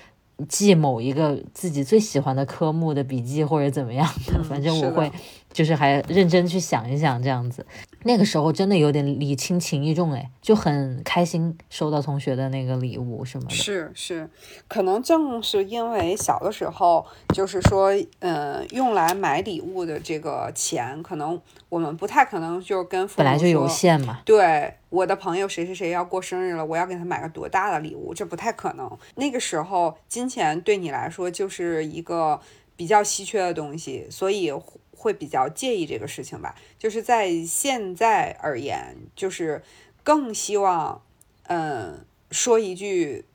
[0.49, 5.11] 记某一个自己最喜欢的科目的笔记或者怎么样的，反正我会
[5.53, 7.65] 就是还认真去想一想这样子。
[8.07, 13.55] 那个时候真的有点礼轻情意重，哎，就很开心收到同学的那个礼物什么的。
[13.55, 14.31] 是是，
[14.69, 17.91] 可能正是因为小的时候，就是说，
[18.21, 21.39] 嗯，用来买礼物的这个钱，可能
[21.69, 24.21] 我们不太可能就跟本来就有限嘛。
[24.25, 28.89] 对，我的朋友谁谁谁要过生日了，我要给他买个多大的礼物，这不太可能。
[29.17, 32.41] 那个时候，金钱对你来说就是一个
[32.77, 34.53] 比较稀缺的东西，所以。
[34.97, 39.63] 会比较介意这个事情吧，就是在现在而言，就是
[40.03, 41.03] 更希望，
[41.49, 43.27] 嗯，说一句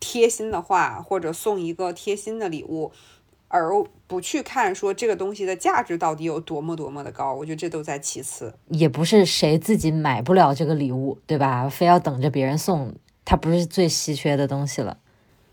[0.00, 2.90] 贴心的话，或者送一个贴心的礼物，
[3.48, 3.70] 而
[4.06, 7.34] 不去看说这个东西的价值到底有多么多么的高。
[7.34, 11.68] 我觉得这都在其次，也不是谁自己买不了这个礼物，对吧？
[11.68, 14.98] 非要等着别人送，它不是最稀缺的东西了。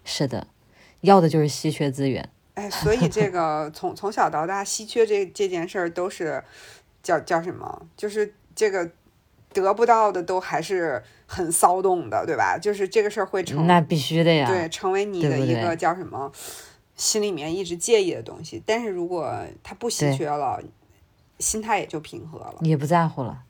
[0.03, 0.47] 是的，
[1.01, 2.30] 要的就是稀缺资源。
[2.58, 6.43] 哎，所以这个从从小到大，稀缺这这件事儿都是
[7.04, 7.86] 叫叫什么？
[7.96, 8.89] 就是这个
[9.54, 12.58] 得不到的都还是很骚动的，对吧？
[12.58, 16.32] 就是这个事儿会成那必须的呀，对，成为你的一个叫什么？
[16.96, 18.60] 心里面一直介意的东西。
[18.65, 20.60] 但是如果它不稀缺了，
[21.38, 23.43] 心态也就平和了，也不在乎了。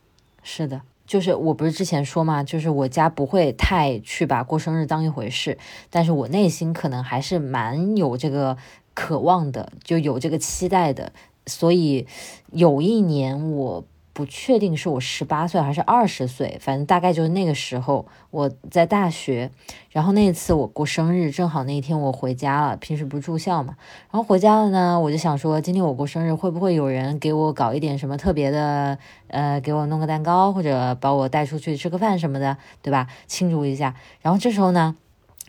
[0.43, 5.57] 是的，就是我不是之前说嘛，就是我家不会太去把过生日当一回事，
[5.89, 8.57] 但是我内心可能还是蛮有这个。
[8.97, 11.13] 渴望的就有这个期待的，
[11.45, 12.07] 所以
[12.51, 19.51] 有一年我不确定是我十八岁还是二十岁，反正大概就是那个时候我在大学，
[19.91, 23.75] 然后那次我过生日，正好那一天我回家了，平时不住校嘛，
[24.09, 33.05] 然后回家了呢，我就想说今天我过生日会不会有人给我搞一点什么特别的，呃，给我弄个蛋糕或者把我带出去吃个饭什么的，对吧？
[33.27, 33.93] 庆祝一下。
[34.21, 34.95] 然后这时候呢。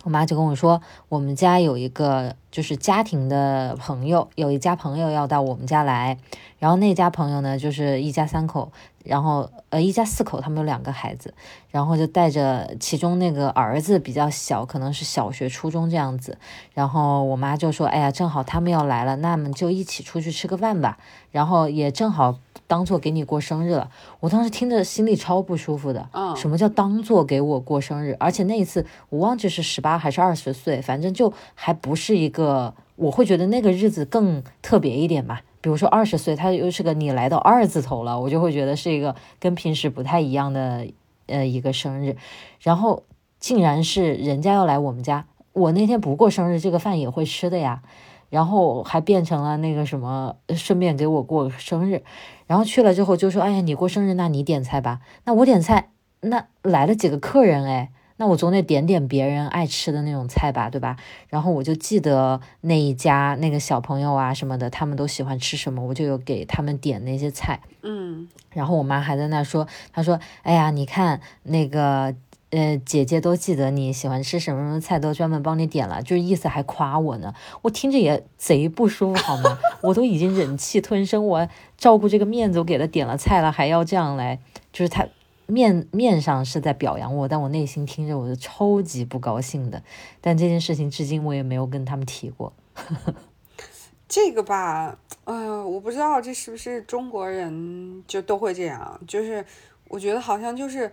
[0.04, 6.16] 我妈就跟我说，我们家有一个就是家庭的朋友，有一家朋友要到我们家来，
[6.58, 8.70] 然后那家朋友呢就是一家三口，
[9.04, 11.34] 然后呃一家四口，他们有两个孩子，
[11.70, 16.38] 然后就带着其中那个儿子比较小，可能是小学、初中这样子，
[16.74, 20.96] 然后我妈就说，哎呀，正好他们要来了，那么就一起出去吃个饭吧，
[21.32, 22.38] 然后也正好。
[22.68, 23.90] 当做给你过生日了，
[24.20, 26.08] 我当时听着心里超不舒服的。
[26.12, 28.14] 嗯，什么叫当做给我过生日？
[28.20, 35.40] 而且那一次我忘记是十八还是二十岁，反正就还不是一个，我会觉得那个日子更特别一点嘛。
[35.60, 40.86] 比如说二十岁，他又是个你来到二字头了，我就会觉得是一个跟平时不太一样的
[41.26, 42.16] 呃一个生日。
[42.60, 43.02] 然后
[43.40, 47.82] 竟然是人家要来我们家，我那天不过生日，这个饭也会吃的呀。
[48.30, 52.02] 然后还变成了那个什么，顺便给我过生日。
[52.48, 54.98] 然后去了之后就说：“哎呀，你过生日，那你点菜吧。
[55.24, 55.90] 那我点菜，
[56.22, 60.96] 那来了几个客人哎，那我总得点点别人爱吃的那种菜吧，对吧？
[61.28, 67.60] 然后我就记得那一家那个小朋友啊什么的，他们都喜欢吃什么，我就有给他们点那些菜。
[67.82, 72.16] 嗯，然后我妈还在那说，她说：哎呀，你看那个。”
[72.50, 77.34] 呃，姐姐都记得你喜欢吃什么什么菜，都专门帮你点了，就是意思还夸我呢。
[77.60, 79.58] 我听着也贼不舒服，好吗？
[79.82, 81.46] 我都已经忍气吞声，我
[81.76, 84.38] 照顾这个面子，我给他点了菜了，还要这样来，
[84.72, 85.06] 就是他
[85.44, 89.82] 面面上是在表扬我，但我内心听着我是超级不高兴的。
[90.22, 92.54] 但这件事情至今我也没有跟他们提过。
[94.08, 99.44] 这个吧，呃，我不知道这是不是中国人就都会这样，就是
[99.88, 100.90] 我觉得好像就是。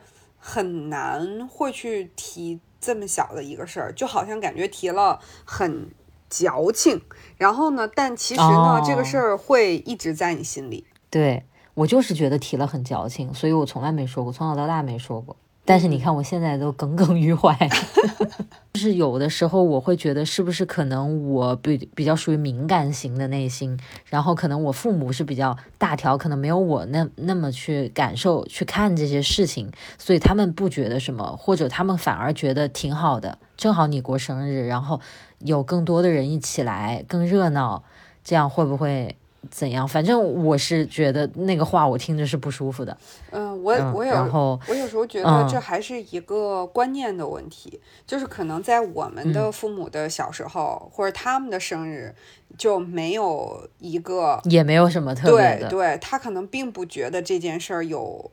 [0.48, 5.90] 很难会去提这么小的一个事儿，就好像感觉提了很
[6.30, 7.02] 矫情。
[7.36, 10.86] 然后呢，但其实呢，这个事儿会一直在你心里。
[11.10, 11.44] 对
[11.74, 15.36] 我就是觉得提了很矫情，所以我从来没说过，从小到大没说过。
[15.68, 17.58] 但是你看，我现在都耿耿于怀。
[18.74, 33.40] 就是有的时候，我会觉得是不是可能我比比较属于敏感型的内心，然后可能我父母是比较大条，可能没有我那那么去感受、去看这些事情，所以他们不觉得什么，或者他们反而觉得挺好的。
[33.58, 35.00] 正好你过生日，然后
[35.40, 37.84] 有更多的人一起来，更热闹，
[38.24, 39.18] 这样会不会？
[39.50, 39.88] 怎样？
[39.88, 42.98] 反正我是觉得那个话我听着是不舒服的。
[43.32, 52.14] 嗯，我我有，然后我有时候觉得这还是一个观念的问题，就是可能在我们的父母的小时候，或者他们的生日
[52.58, 55.70] 就没有一个，也没有什么特别的。
[55.70, 58.32] 对，对他可能并不觉得这件事儿有，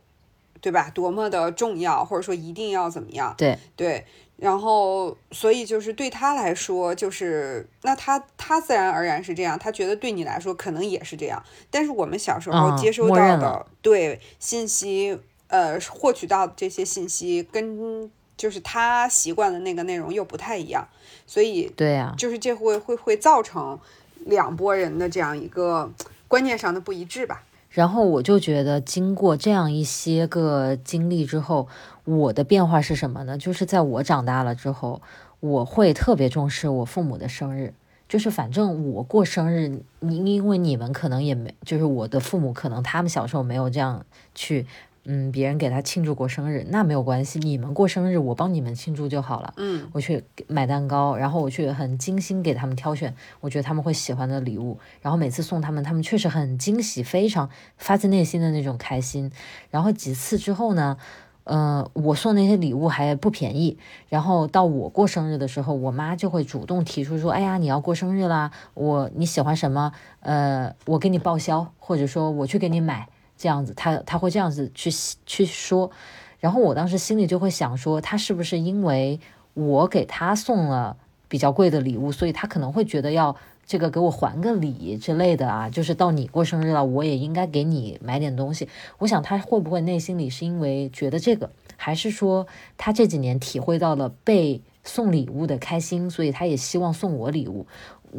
[0.60, 0.90] 对吧？
[0.90, 3.34] 多么的重要，或者说一定要怎么样？
[3.36, 4.04] 对对。
[4.42, 11.40] 然后，所以就是对他来说，就是那他他自然而然是这样，他觉得对你来说可能也是这样。
[11.70, 15.16] 但是我们小时候接收到的对信息，
[15.46, 20.88] 呃，获取到的这些信息跟就是他习惯的那个内容又不太一样，
[21.24, 23.78] 所以对呀，就是这会会会造成
[24.26, 25.88] 两拨人的这样一个
[26.26, 27.44] 观念上的不一致吧。
[27.70, 31.68] 然后我就觉得，经过这样一些个经历之后。
[32.04, 33.38] 我的变化是什么呢？
[33.38, 35.00] 就是在我长大了之后，
[35.40, 37.74] 我会特别重视我父母的生日。
[38.08, 44.66] 就是反正我过生日，你因为你们可能也没，就是我的父母可能他们小时候没有这样去，
[45.04, 47.38] 嗯，别人给他庆祝过生日，那没有关系。
[47.38, 49.54] 你们过生日，我帮你们庆祝就好了。
[49.56, 54.78] 嗯，我去买蛋糕，然后我去很精心给他们挑选，我觉得他们会喜欢的礼物。
[55.00, 57.48] 然后每次送他们，他们确实很惊喜，非常
[57.78, 59.32] 发自内心的那种开心。
[59.70, 60.98] 然后几次之后呢？
[61.44, 63.76] 嗯，我送那些礼物还不便宜，
[64.08, 69.92] 然后到我过生日的时候，我妈就会主动提出说：“哎呀，你要过生日啦，我你喜欢什么？
[70.20, 74.90] 呃，我给你报销，或者说我去给你买，这样子，她她会这样子去
[75.26, 75.90] 去说。
[76.38, 79.18] 然后我当时心里就会想说，她是不是因为
[79.54, 80.96] 我给她送了
[81.28, 83.36] 比较贵的礼物，所以她可能会觉得要。”
[83.72, 88.68] 这个给我还个礼之类的啊，就是到你过生日了，我也应该给你买点东西。
[88.98, 92.46] 我想他会不会内心里是因为觉得这个，还是说
[92.76, 97.66] 他这几年体会到了被送礼物的开心，所以他也希望送我礼物。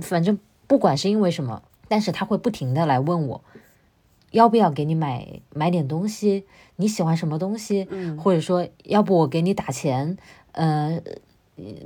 [0.01, 3.43] 反正不管是因为什么，但是他会不停的来问我，
[4.31, 6.45] 要不要给你买买点东西？
[6.77, 7.87] 你喜欢什么东西？
[7.91, 10.17] 嗯，或者说要不我给你打钱？
[10.53, 10.99] 呃。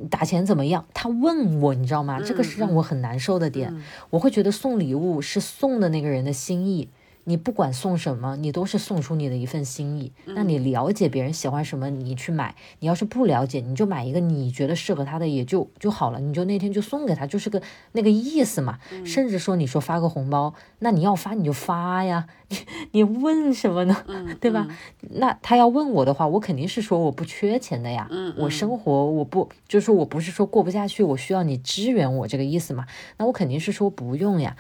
[0.10, 0.86] 打钱怎么样？
[0.94, 2.22] 他问我，你知道吗？
[2.22, 3.74] 这个是让我很难受的点。
[4.10, 6.90] 我会觉得送礼物是送的那个人的心意，
[7.30, 10.14] 你不管送什么，你都是送出你的一份心意。
[10.28, 16.22] 那你了解别人喜欢什么，你去买；你要是不了解，你就买一个你觉得适合他的也就就好了。
[16.22, 17.62] 你就那天就送给他，就是个
[17.92, 18.80] 那个意思嘛。
[19.04, 22.58] 甚至说你说发个红包，那你要发你就发呀，你
[22.92, 24.06] 你问什么呢？
[24.40, 24.66] 对吧？
[25.02, 28.10] 那他要问我的话，我肯定是说我不缺钱的呀。
[28.38, 32.86] 我生活我不就是我不是说过不下去，我需要你支援我这个意思嘛？
[33.18, 34.56] 那我肯定是说不用呀。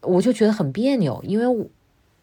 [0.00, 1.66] 我就觉得很别扭，因为我。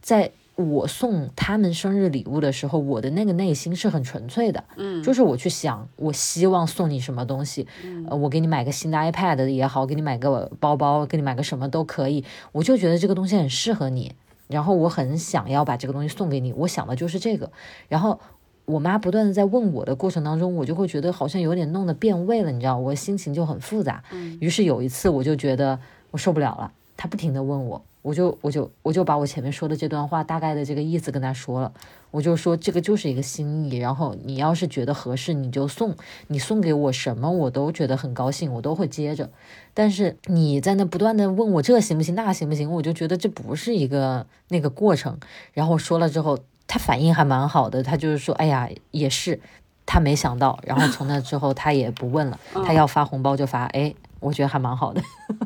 [0.04, 7.66] 在我送他们生日礼物的时候，我的那个内心是很纯粹的，嗯，就是我去想，我希望送你什么东西，
[8.08, 14.12] 呃，我给你买个新的 iPad 也好，给你买个包包，给你买个什么都可以，我就觉得这个东西很适合你，
[14.47, 17.51] 然后我很想要把这个东西送给你，我想的就是这个。
[17.88, 18.20] 然后
[18.66, 24.04] 我妈不断的在问我的过程当中，我就会觉得好像有点弄得变味了，你知道，我心情就很复杂。
[24.12, 25.80] 嗯，于是有一次我就觉得
[26.12, 27.84] 我受不了了，她不停的问我。
[28.04, 31.72] 我就我就我就把我前面说的这段话大概的这个意思跟他说了，
[32.12, 35.95] 我就说这个就是一个心意，然后你要是觉得合适你就送，
[36.28, 39.30] 你送给我什么我都觉得很高兴，我都会接着。
[39.74, 45.18] 但是你在那不断的问我这行不行那行不行，我就觉得这不是一个那个过程。
[45.54, 46.38] 然后说了之后，
[46.68, 49.39] 他反应还蛮好的，他就是说，哎呀也是，
[49.86, 50.60] 他没想到。
[50.66, 55.01] 然后从那之后他也不问了，他要发红包就发，哎，我觉得还蛮好的。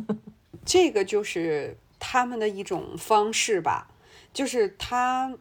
[0.65, 1.77] 这个就是。
[1.99, 3.87] 他们的一种方式吧，
[4.33, 5.33] 就是他，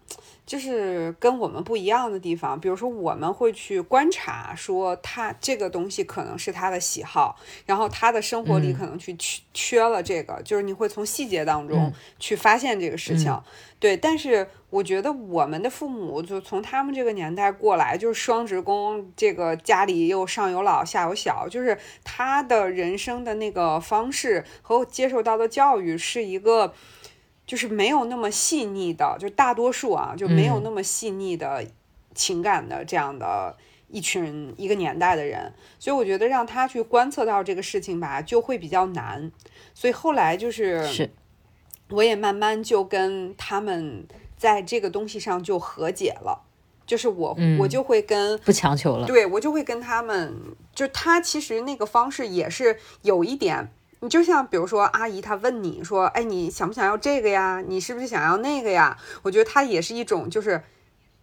[0.47, 2.59] 就是跟我们不一样的地方。
[2.59, 7.37] 比如说，我们会去观察，说他这个东西可能是他的喜好，
[7.67, 13.37] 然后他的生活里可能去缺缺了这个，就是你会从细节当中去发现这个事情。
[13.79, 26.73] 对，但是我觉得我们的父母就从他们这个年代过来，就是双职工，这个家里又上有老下有小，就是他的人生的那个方式和接受到的教育是一个，
[27.47, 31.65] 就是没有那么细腻的，就大多数啊就没有那么细腻的
[32.15, 33.57] 情感的这样的
[33.89, 39.31] 一群一个年代的人，所以我觉得让他去观测到这个事情吧，就会比较难。
[39.73, 41.11] 所以后来就是是。
[41.91, 44.05] 我也慢慢就跟他们
[44.37, 46.43] 在这个东西上就和解了，
[46.85, 50.35] 就是我我就会跟不强求了，对我就会跟他们，
[50.75, 53.71] 就他其实那个方式也是有一点，
[54.01, 57.63] 你就像比如说阿姨她问你说，哎你想不想要这个呀？
[57.67, 58.97] 你是不是想要那个呀？
[59.23, 60.63] 我觉得她也是一种就是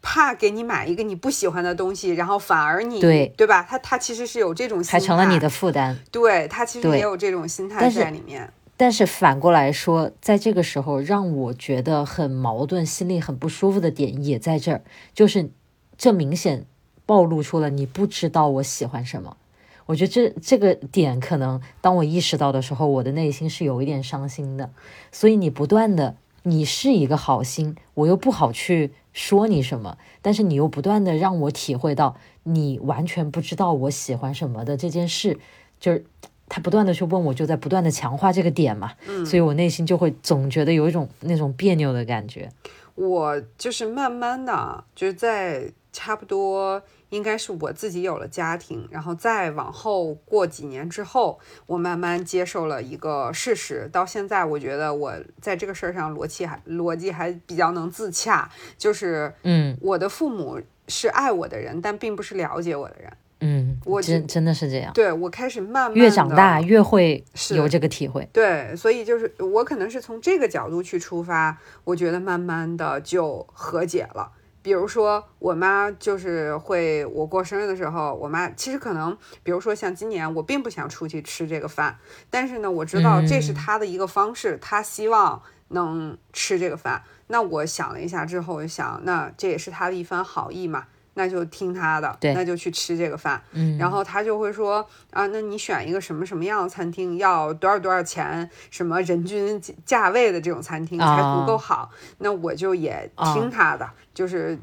[0.02, 3.64] 怕给你买一个你不喜欢的东西，然后反而你对对吧？
[3.64, 8.52] 他他其实是有这种心态还成了你的负担，对他其实也有这种心态在里面。
[8.76, 14.82] 但是反过来说，在这个时候让我觉得很矛盾、心里很不舒服的点也在这儿，
[15.14, 15.52] 就是
[15.96, 16.66] 这明显
[17.06, 19.38] 暴露出了你不知道我喜欢什么。
[19.86, 24.70] 我觉得这这个点可能当我意识到的时候，我的内心是有一点伤心的。
[25.12, 35.40] 所以你不断的，你是一个好心，我又不好去说你什么，但是你又不断的让我体会到你完全不知道我喜欢什么的这件事，
[35.80, 36.06] 就是。
[36.50, 42.48] 他不断的去问我，就在不断的强化这个点嘛，嗯，所以我内心就会总觉得有一种那种别扭的感觉。
[42.94, 46.80] 我就是慢慢的，就是在差不多
[47.14, 53.88] 应该是我自己有了家庭，然后再往后过几年之后，我慢慢接受了一个事实。
[53.91, 58.49] 到现在，我觉得我在这个事儿上逻辑还逻辑还比较能自洽，
[58.80, 63.14] 就是嗯，我的父母是爱我的人，但并不是了解我的人。
[63.41, 64.91] 嗯，我真真的是这样。
[64.93, 68.28] 对我开始慢慢越长大越会有这个体会。
[68.34, 74.32] 对，所以就是我可能是从这个角度去出发，我觉得慢慢的就和解了。
[74.64, 81.99] 比如说我妈就是会我过生日的时候，我妈其实可能，比如说像今年我并不想出去吃这个饭，
[82.30, 87.03] 但是呢，我知道这是她的一个方式，她希望能吃这个饭。
[87.28, 90.86] 那我想了一下之后，我就想那这也是她的一番好意嘛。
[91.16, 93.41] 那就听他的，那就去吃这个饭。
[93.51, 101.91] 嗯，然后他就会说啊，那你选一个什么什么样的餐厅，要多少多少钱，什么人均价位的这种餐厅才足够好。
[102.18, 104.57] 那我就也听他的，就是，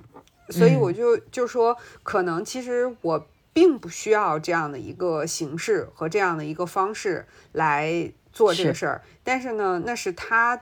[0.49, 10.61] 所以我就就说，可能其实我并不需要这样的一个形式和这样的一个方式来做这个事儿，但是呢，那是他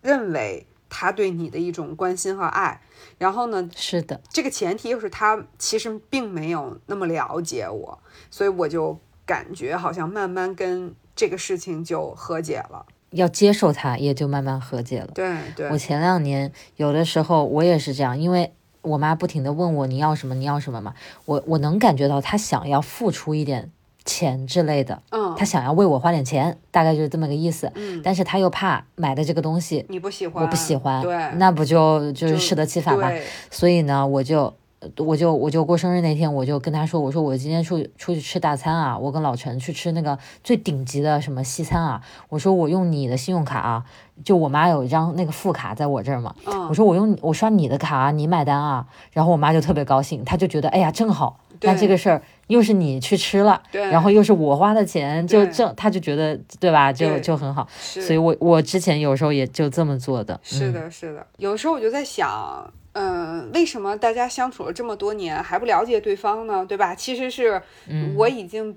[0.00, 0.66] 认为。
[0.88, 2.80] 他对你的一种关心和爱，
[3.18, 3.68] 然后呢？
[3.74, 7.98] 是的，这个前提又是他其实并没有那么了解我，
[8.30, 15.08] 所以我就感觉好像慢慢跟这个事情就和解了，要接受他，也就慢慢和解了。
[15.14, 20.34] 对对，我前两年有的时候我也是这样，因为我妈不停的问我你要什么？
[20.34, 23.70] 你要什么嘛，我我能感觉到她想要付出一点
[24.04, 27.72] 钱之类的，嗯，他想要为我花点钱，大概就是这么个意思。
[27.74, 33.10] 嗯，但是他又怕买的这个东西你不喜欢，我不喜欢，对，那不就就是适得其反嘛。
[33.50, 34.52] 所以呢，我就
[34.98, 43.84] 我就我就过生日那天，我就跟他说，我说我今天出出去吃大餐啊，我跟老陈去吃那个最顶级的什么西餐啊，我说我用你的信用卡啊，
[44.22, 66.66] 就我妈有一张那个副卡在我这儿嘛，嗯，我说我用我刷你的卡啊，你买单啊，然后我妈就特别高兴，她就觉得哎呀正好，那这个事儿又是你去吃了，对，然后又是我花的钱，就这，他，就觉得对吧，就就很好，所以我我之前有时候也就这么做的，嗯，是的，是的，有时候我就在想，嗯，为什么大家相处了这么多年还不了解对方呢？
[66.66, 66.94] 对吧？
[66.94, 68.14] 其实是嗯。
[68.16, 68.76] 我已经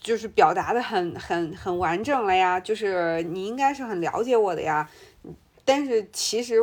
[0.00, 4.88] 就是表达的很很很完整了呀，就是你应该是很了解我的呀，
[5.64, 6.56] 但是其实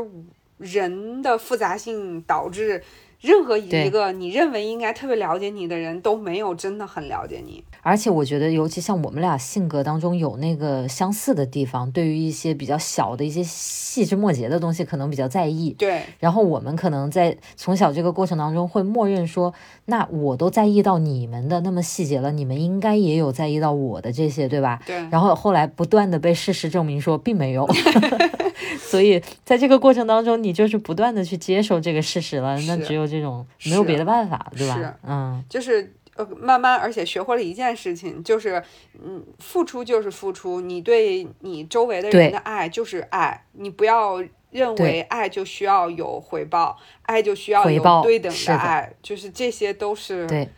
[0.57, 2.81] 人的复杂性导致。
[3.27, 15.71] 任何一个你认为应该特别了解你的人都没有真的很了解你，而且我觉得，尤其像我们俩性格当中有那个相似的地方，对于一些比较小的一些细枝末节的东西，可能比较在意。
[15.77, 16.03] 对。
[16.19, 19.53] 然后我们可能在从小这个过程当中，会默认说，
[19.85, 24.79] 那我都在意到你们的那么细节了，你们应该也有在意到我的这些，对吧？
[24.85, 27.67] 对，然后后来不断的被事实证明说并没有，
[28.79, 34.95] 所以在这个过程当中，你就是不断的去接受这个事实了，那只有这种没有别的办法，对是吧？
[35.03, 38.63] 嗯，就是呃，慢慢而且学会了一件事情，就是
[39.03, 50.49] 嗯，付出就是付出，你对你周围的人的爱就是爱，你不要认为爱就需要有回报，爱就需要有对等是的爱，就是这些都是对。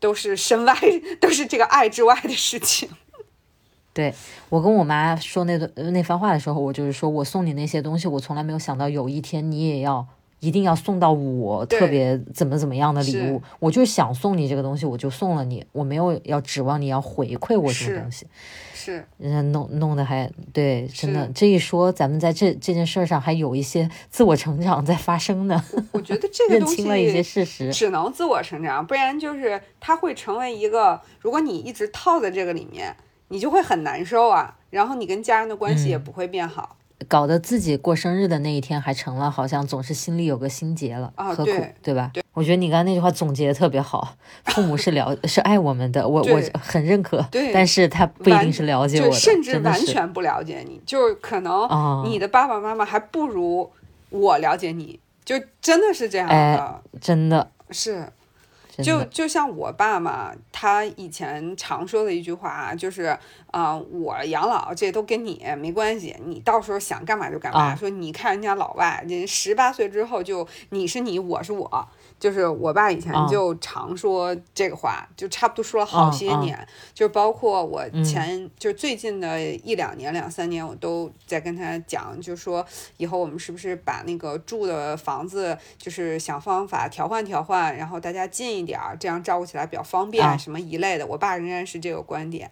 [0.00, 0.76] 都是身外，
[1.18, 2.86] 都是这个爱之外的事情。
[3.94, 4.12] 对
[4.50, 10.06] 我跟我妈说那段呃那番话的时候，我就是说我送你那些东西，我从来没有想到有一天你也要
[10.40, 18.26] 一定要送到我特别怎么怎么样的礼物，我就想送你这个东西，我就送了你，我没有要指望你要回馈我什是么东西，
[18.74, 32.94] 是，嗯，弄弄得还对，真的这一说，咱们在这这件事儿上还有一些自我成长在发生呢，我觉得这 个认东清了一些事实，只能自我成长，不然就是它会成为一个，如果你一直套在这个里面，
[33.34, 36.76] 你就会很难受啊，然后你跟家人的关系也嗯不会变好。
[37.08, 41.92] 搞得自己过生日的那一天还成了好像总是心里有个心结了，啊何苦对。
[41.92, 42.12] 吧？
[42.32, 44.14] 我觉得你刚才那句话总结的特别好，
[44.44, 53.68] 父母是了是爱我们的，我 我很认可，但是他不一定是了解我的，甚至完全不了解你，就是可能啊，你的爸爸妈妈还不如
[54.10, 57.50] 我了解你，就真的是这样哎的，真的。
[57.70, 58.06] 是。
[58.82, 63.16] 就就像我爸嘛，他以前常说的一句话啊，就是
[63.50, 67.60] 啊、我养老这都跟你没关系，你到时候想干嘛就干嘛。
[67.60, 71.88] 啊说你看人家老外，人十八岁之后就你是你，我是我。
[72.20, 78.02] 就是我爸以前啊就常说这个话，就差不多说了好些年，就包括我嗯。
[78.04, 82.64] 前、就最近的一两年、两三年，我都在跟他讲，就说
[82.96, 91.06] 以后我们是不是把那个住的房子，就是想方法调换调换，然后大家近一点儿，这样照顾起来比较方便，啊什么一类的。
[91.06, 92.50] 我爸仍然是这个观点，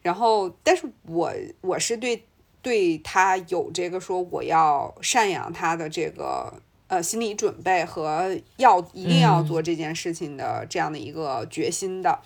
[0.00, 2.24] 然后但是我我是对
[2.62, 6.54] 对他有这个说我要赡养他的这个。
[6.86, 12.18] 呃，心理准备和要一定要嗯做这件事情的这样的一个决心的，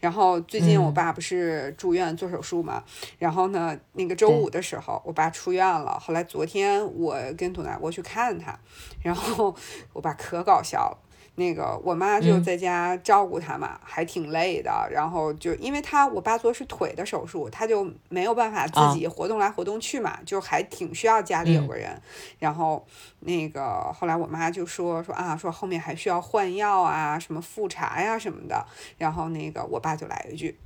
[0.00, 2.84] 然后最近我嗯爸不是住院做手术嘛，
[3.18, 5.98] 然后呢，那个周五的时候，我爸出院了。
[5.98, 8.58] 后来昨天我跟董大国去看他，
[9.00, 9.54] 然后
[9.94, 10.98] 我爸可搞笑了。
[11.34, 14.70] 那个我妈就嗯在家照顾他嘛，还挺累的。
[14.90, 21.98] 然后就因为他我爸做的是腿的手术，他就没有办法自己活动来活动去嘛，就还挺需要家里有个人。
[22.38, 22.86] 然后
[23.20, 28.66] 那个后来我妈就说说啊，说后面还需要换药啊，什么复查呀什么的。
[28.98, 30.58] 然后那个我爸就来一句。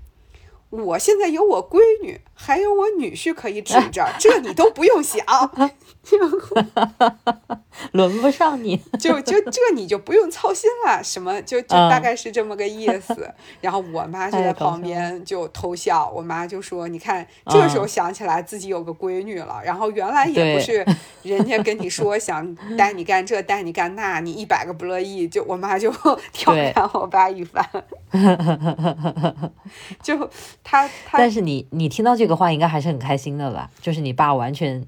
[0.71, 5.25] 我现在有我闺女，还有我女婿可以指着， 这你都不用想，
[7.93, 11.87] 轮不上你， 就就这你就不用操心了，什么就就嗯。
[11.97, 13.33] 大概是这么个意思。
[13.61, 20.85] 然后我妈就在旁边就偷笑，我妈就说：“你看，这时候嗯想起来自己有个闺女了，然后原来也不是
[21.23, 25.91] 人家跟你说想带你干这带你干那，你一百个不乐意，就我妈就
[26.33, 27.65] 调侃我爸一番，
[30.03, 30.29] 就
[30.69, 33.71] 他他但是你你听到这个话，应该还是很开心的吧？
[33.81, 34.85] 就是你爸完全，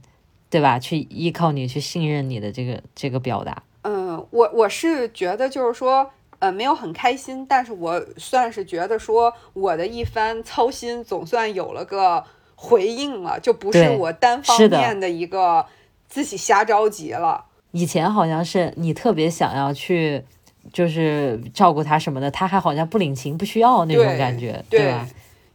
[0.50, 0.76] 对吧？
[0.76, 6.10] 去依靠你，去信任你的这个这个表达，嗯，我我是觉得就是说，
[6.40, 12.24] 呃，没有很开心，但是我算是觉得说，我的一番操心总算有了个
[12.56, 15.64] 回应了，就不是我单方面的一个
[16.08, 17.44] 自己瞎着急了。
[17.70, 20.24] 以前好像是你特别想要去，
[20.72, 25.06] 就是照顾他什么的，他还好像不领情，不需要那种感觉，对吧？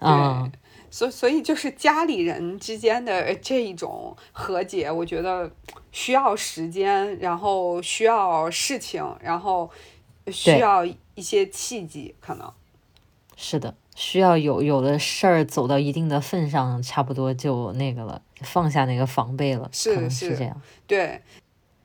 [0.03, 0.51] 啊，
[0.89, 5.51] 所所以就是家里人之间的这一种和解，我觉得
[5.91, 9.69] 需要时间，然后需要事情，然后
[10.27, 12.51] 需要一些契机，可能
[13.35, 20.61] 是的，需要有有的事儿走到一定的份上，差不多就那个了，放下那个防备了，可能是这样。
[20.85, 21.21] 对。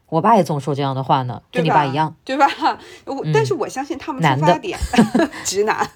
[0.09, 2.49] 我爸也总说这样的话呢，跟你爸一样，对吧？
[3.05, 4.79] 我但是我相信他们出发点，
[5.45, 5.89] 直男，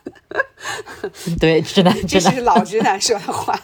[1.41, 3.59] 对直男，这是老直男说的话，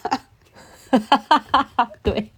[2.02, 2.30] 对，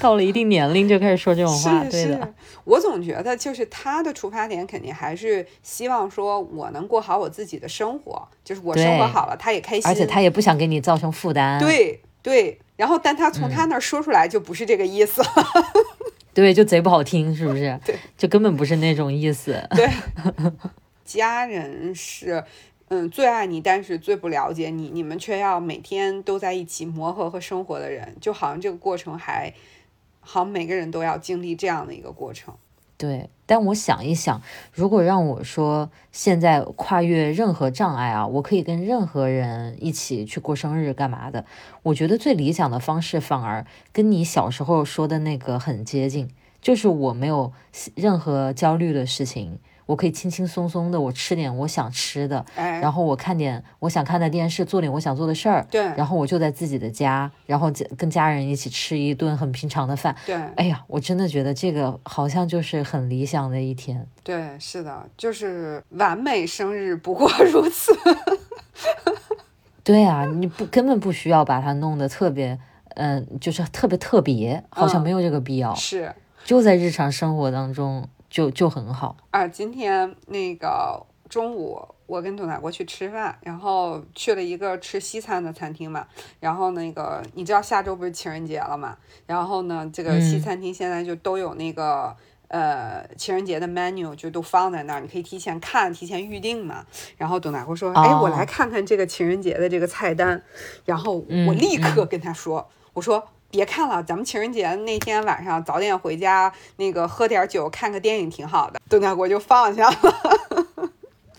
[0.00, 2.34] 到了一定年龄就开始说这种话，对的。
[2.64, 12.60] 我总觉得就是他的出发点肯定还是希望说我能过好我自己的生活，就是我生活好了，他也开心，而且他也不想给你造成负担，对对。
[12.76, 15.20] 然后，但他从他那儿说出来就不是这个意思。
[16.38, 17.76] 对，就贼不好听，是不是？
[17.84, 19.60] 对，就根本不是那种意思。
[19.72, 19.90] 对，
[21.04, 22.44] 家人是，
[22.86, 29.52] 嗯，最爱你，但是最不了解你，你们却要每天都在一起磨合和生活的人，就好像这个过程还，
[30.20, 32.54] 好像每个人都要经历这样的一个过程。
[32.96, 34.42] 对，但我想一想，
[34.74, 41.46] 如果让我说现在跨越任何障碍啊，我可以跟任何人一起去过生日干嘛的？
[41.82, 46.28] 我觉得最理想的方式反而跟你小时候说的那个很接近，
[46.60, 47.54] 就是我没有
[47.94, 49.58] 任何焦虑的事情。
[49.88, 67.90] 我可以轻轻松松的，我吃点我想吃的，然后我看点我想看的电视，做点我想做的事儿，对，然后我就在自己的家，然后跟家人一起吃一顿很平常的饭，对，哎呀，我真的觉得这个好像就是很理想的一天，对，是的，就是完美生日不过如此，
[69.82, 72.58] 对啊，你不根本不需要把它弄得特别，
[72.96, 76.14] 嗯，就是特别特别，好像没有这个必要，是，
[76.44, 78.06] 就在日常生活当中。
[78.30, 79.46] 就就很好啊！
[79.48, 86.06] 今天那个中午，我跟董大国去吃饭，然后去了一个吃西餐的餐厅嘛。
[86.40, 88.96] 然后那个你知道下周不是情人节了嘛？
[89.26, 92.14] 然后呢，这个西餐厅现在就都有那个
[92.48, 96.84] 呃情人节的 menu，就都放在那儿，你可以提前看、提前预定嘛。
[97.16, 100.42] 然后董大国说：“哎，我来看看这个情人节的这个菜单。”
[100.84, 108.80] 然后我立刻跟他说：“我说。”别看了，咱们情人节那天晚上早点回家，那个喝点酒，看个电影挺好的。
[108.88, 109.96] 邓家国就放下了，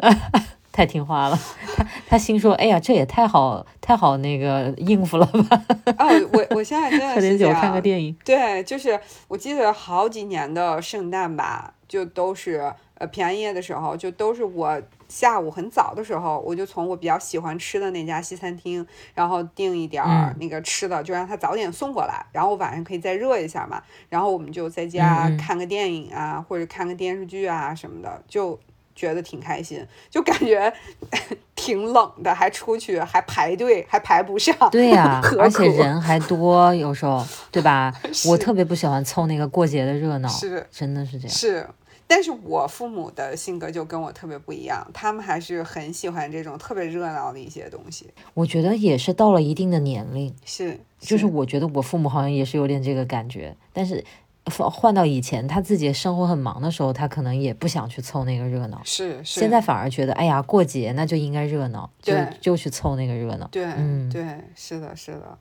[0.72, 1.39] 太听话了。
[1.76, 5.62] 他他心说：“哎呀，这也太好太好那个应付了吧？”
[5.97, 8.18] 啊，我我现在真的 喝点酒，看个电影。
[8.26, 14.82] 对，就是我记得好几年的圣诞吧，就都是呃平安夜的时候，就都是我。
[15.10, 23.82] 下午很早的时候，我就从我比较喜欢吃的那家西餐厅，然后订一点儿那个吃的，就让他早点送过来，然后晚上可以再热一下嘛。
[24.07, 28.57] 然后我们就在家看个电影啊，或者看个电视剧啊什么的，就
[28.95, 30.72] 觉得挺开心，就感觉
[31.55, 34.55] 挺冷的，还出去还排队还排不上。
[34.70, 37.91] 对呀， 而且人还多，有时候对吧？
[38.30, 41.36] 我特别不喜欢凑那个过节的热闹，是真的是这样。
[41.36, 41.68] 是。
[42.12, 48.07] 但是我父母的性格就跟我特别不一样，他们还是很喜欢这种特别热闹的一些东西。
[48.34, 53.55] 我觉得也是到了一定的年龄，是，就是我觉得我父母好像也是有点这个感觉。
[53.72, 54.03] 但是
[54.47, 58.82] 换到以前，他自己生活很忙的时候，他可能也不想去凑那个热闹。
[58.84, 59.39] 是，是。
[59.39, 63.47] 现在反而觉得，哎呀，过节那就应该热闹，就就去凑那个热闹。
[63.51, 65.38] 对，嗯，对，是的，是的。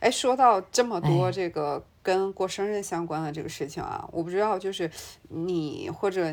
[0.00, 1.84] 哎，说到这么多这个。
[2.08, 4.90] 跟过生日相关的这个事情啊，我不知道，就是
[5.28, 6.32] 你或者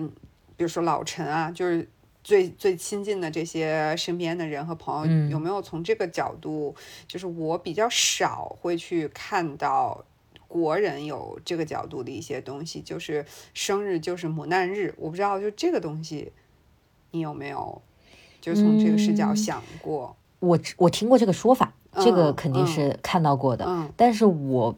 [0.55, 1.85] 比如说老陈啊，就是
[2.23, 6.73] 最最亲近的这些身边的人和朋友，有没有从这个角度？
[7.09, 10.05] 就是我比较少会去看到
[10.47, 14.95] 国人有这个角度的一些东西，就是生日就是磨难日。
[14.97, 16.31] 我不知道，就这个东西，
[17.11, 17.81] 你有没有
[18.39, 20.15] 就从这个视角想过？
[20.39, 24.73] 我我听过这个说法，这个肯定是看到过的，但是我。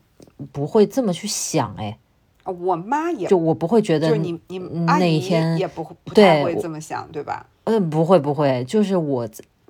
[0.51, 1.97] 不会这么去想哎，
[2.43, 7.45] 我妈也就我不会觉得，就你你那一天也不不太会这么想，对吧？
[7.65, 9.27] 嗯，不会不会，就是我。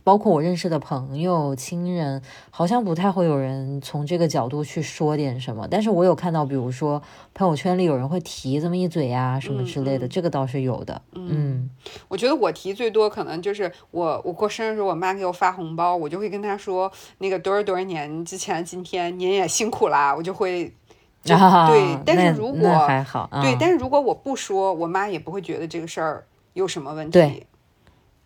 [0.08, 5.68] 包括我认识的朋友、亲人，好像不太会有人从这个角度去说点什么。
[5.70, 7.04] 但是我有看到，比如说
[7.34, 11.02] 朋友圈里有人会提这么一嘴呀，什么之类的，这个倒是有的。
[11.12, 11.70] 嗯，
[12.08, 20.74] 我觉得我提最多可能就是我我过生日时候，我妈给我发红包，我就会跟她说那个多少多少年之前，今天您也辛苦啦，我就会
[21.22, 22.00] 对。
[22.06, 27.46] 但是如果还好，对，但是如果我不说，我妈也不会觉得这个事儿有什么问题。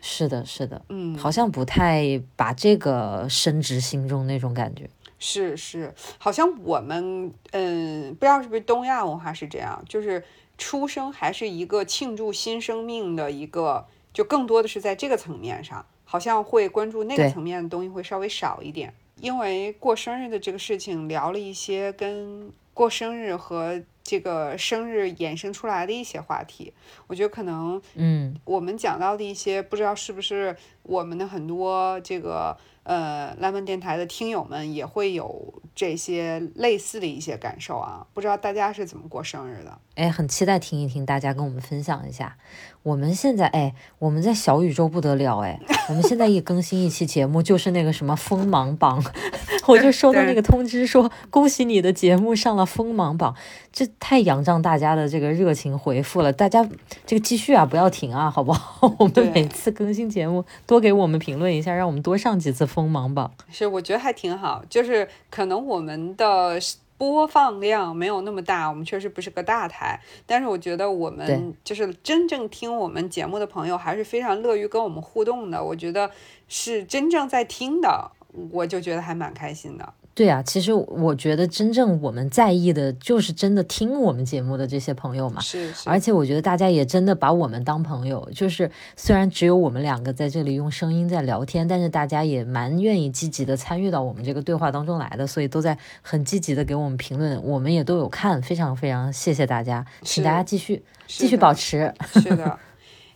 [0.02, 4.90] 是的，是的，嗯，好像不太把这个深植心中那种感觉。
[5.20, 10.24] 是是，好像我们，嗯，不知道是不是东亚文化是这样，就是
[10.58, 18.92] 出生还是一个庆祝新生命的一个就更多的是在这个层面上，好像会关注那个层面的东西会稍微少一点。
[19.20, 26.74] 因为过生日的这个事情，聊了一些跟过生日和这个生日衍生出来的一些话题。
[27.08, 38.06] 我觉得可能嗯，我们讲到的一些，不知道是不是我们的很多这个呃蓝门电台的听友们也会有这些类似的一些感受啊？
[38.14, 39.78] 不知道大家是怎么过生日的？
[39.96, 42.38] 哎，很期待听一听大家跟我们分享一下。
[42.84, 45.60] 我们现在哎，我们在小宇宙不得了哎，
[45.90, 49.04] 我们现在一更新一期节目就是那个什么锋芒榜，
[49.68, 53.36] 我就收到那个通知说恭喜你的节目上了锋芒榜，
[53.72, 56.68] 这太仰仗大家的这个热情回复了，大家
[57.06, 58.92] 这个继续啊不要停啊，好不好？
[58.98, 63.32] 我们每次更新节目多给我们评论一下，让我们多上几次锋芒榜。
[63.50, 66.60] 是，我觉得还挺好，就是可能我们的
[66.98, 76.12] 播放量没有那么大，我们确实不是个大台，但是我觉得我们就是真正听我们节目的朋友还是非常乐于跟我们互动的，我觉得
[76.48, 78.12] 是真正在听的，
[78.52, 79.94] 我就觉得还蛮开心的。
[80.14, 85.40] 对啊，其实我觉得真正我们在意的就是真的听我们节目的这些朋友嘛。
[85.42, 101.94] 是是，而且我觉得大家也真的把我们当朋友，就是虽然只有我们两个在这里用声音在聊天，但是大家也蛮愿意积极的参与到我们这个对话当中来的，所以都在很积极的给我们评论，我们也都有看，非常非常谢谢大家，请大家继续继续保持。
[102.14, 102.60] 是的，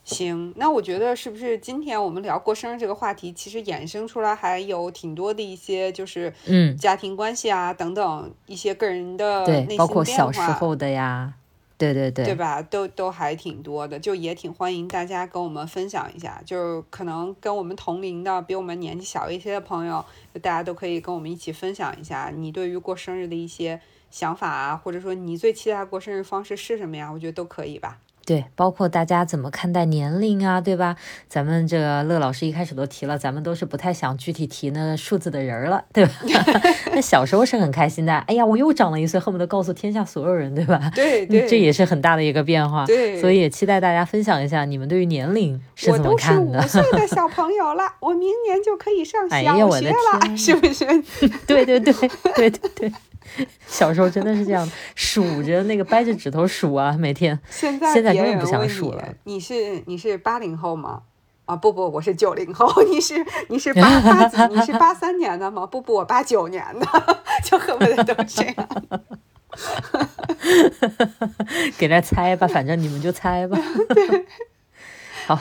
[0.06, 11.34] 行，那我觉得是不是今天我们聊过生日这个话题，其实衍生出来还有挺多的一些就是嗯，家庭关系啊等等一些个人的对内，包括心变化小时候的呀，
[11.76, 12.62] 对对对，对吧？
[12.62, 23.82] 都都还挺多的，就也挺欢迎大家跟我们分享一下，就是可能跟我们同龄的、比我们年纪小一些的朋友，就大家都可以跟我们一起分享一下你对于过生日的一些
[24.12, 27.12] 想法啊，或者说你最期待过生日方式是什么呀？
[27.12, 27.98] 我觉得都可以吧。
[28.26, 30.96] 对，包括大家怎么看待年龄啊，对吧？
[31.30, 36.14] 咱们这个乐老师一开始都提了，咱们都是不太想具体提那数字的人儿了，对吧？
[36.92, 40.92] 那小时候是很开心的，哎呀，我又长了一岁，恨不得告诉天下所有人，对吧？
[40.96, 42.86] 对这也是很大的一个变化。
[42.86, 46.60] 对，所以也期待大家分享一下你们对于年龄是怎么我都是五。
[46.64, 50.86] 岁的小朋友了， 我明年就可以上哎小呀我的学了，天是不是？
[51.46, 51.94] 对对对
[52.36, 52.92] 对对对，
[53.68, 57.40] 小时候真的是这样，数着那个掰着指头数啊，每天。
[57.50, 61.02] 现在现在根本不想数了，你是你是八零后吗？
[61.46, 62.68] 啊不不，我是九零后。
[62.90, 64.38] 你是你是八八几？
[64.56, 65.66] 你是八三年的吗？
[65.66, 66.88] 不不，我八九年的，
[67.44, 68.68] 就恨不得都这样。
[71.78, 73.58] 给那猜吧，反正你们就猜吧。
[75.28, 75.40] 好，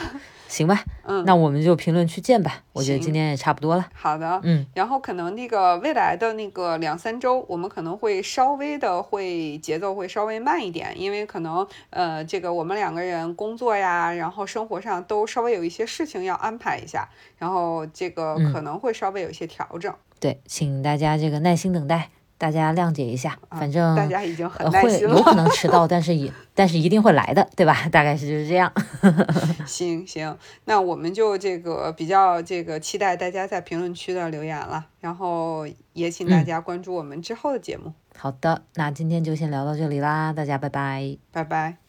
[0.54, 2.62] 行吧，嗯，那我们就评论区见吧。
[2.72, 3.88] 我觉得今天也差不多了。
[3.92, 4.40] 好的。
[4.44, 19.92] 嗯，然后可能那个未来的那个两三周，我们可能会稍微的会节奏会稍微慢一点，因为可能呃这个我们两个人工作呀，然后生活上都稍微有一些事情要安排一下，然后这个嗯可能会稍微有一些调整。
[20.20, 22.10] 对，请大家这个耐心等待，
[22.44, 23.30] 大家谅解一下。
[23.48, 25.16] 啊反正大家已经很耐心了。
[25.16, 27.74] 有可能迟到， 但是也但是一定会来的，对吧？
[27.90, 28.70] 大概是就是这样。
[29.64, 30.36] 行行，
[30.66, 41.16] 那我们就这个比较这个期待大家在评论区的留言了，然后也请大嗯家关注我们之后的节目，好的，那今天就先聊到这里啦，大家拜拜。
[41.32, 41.83] 拜拜。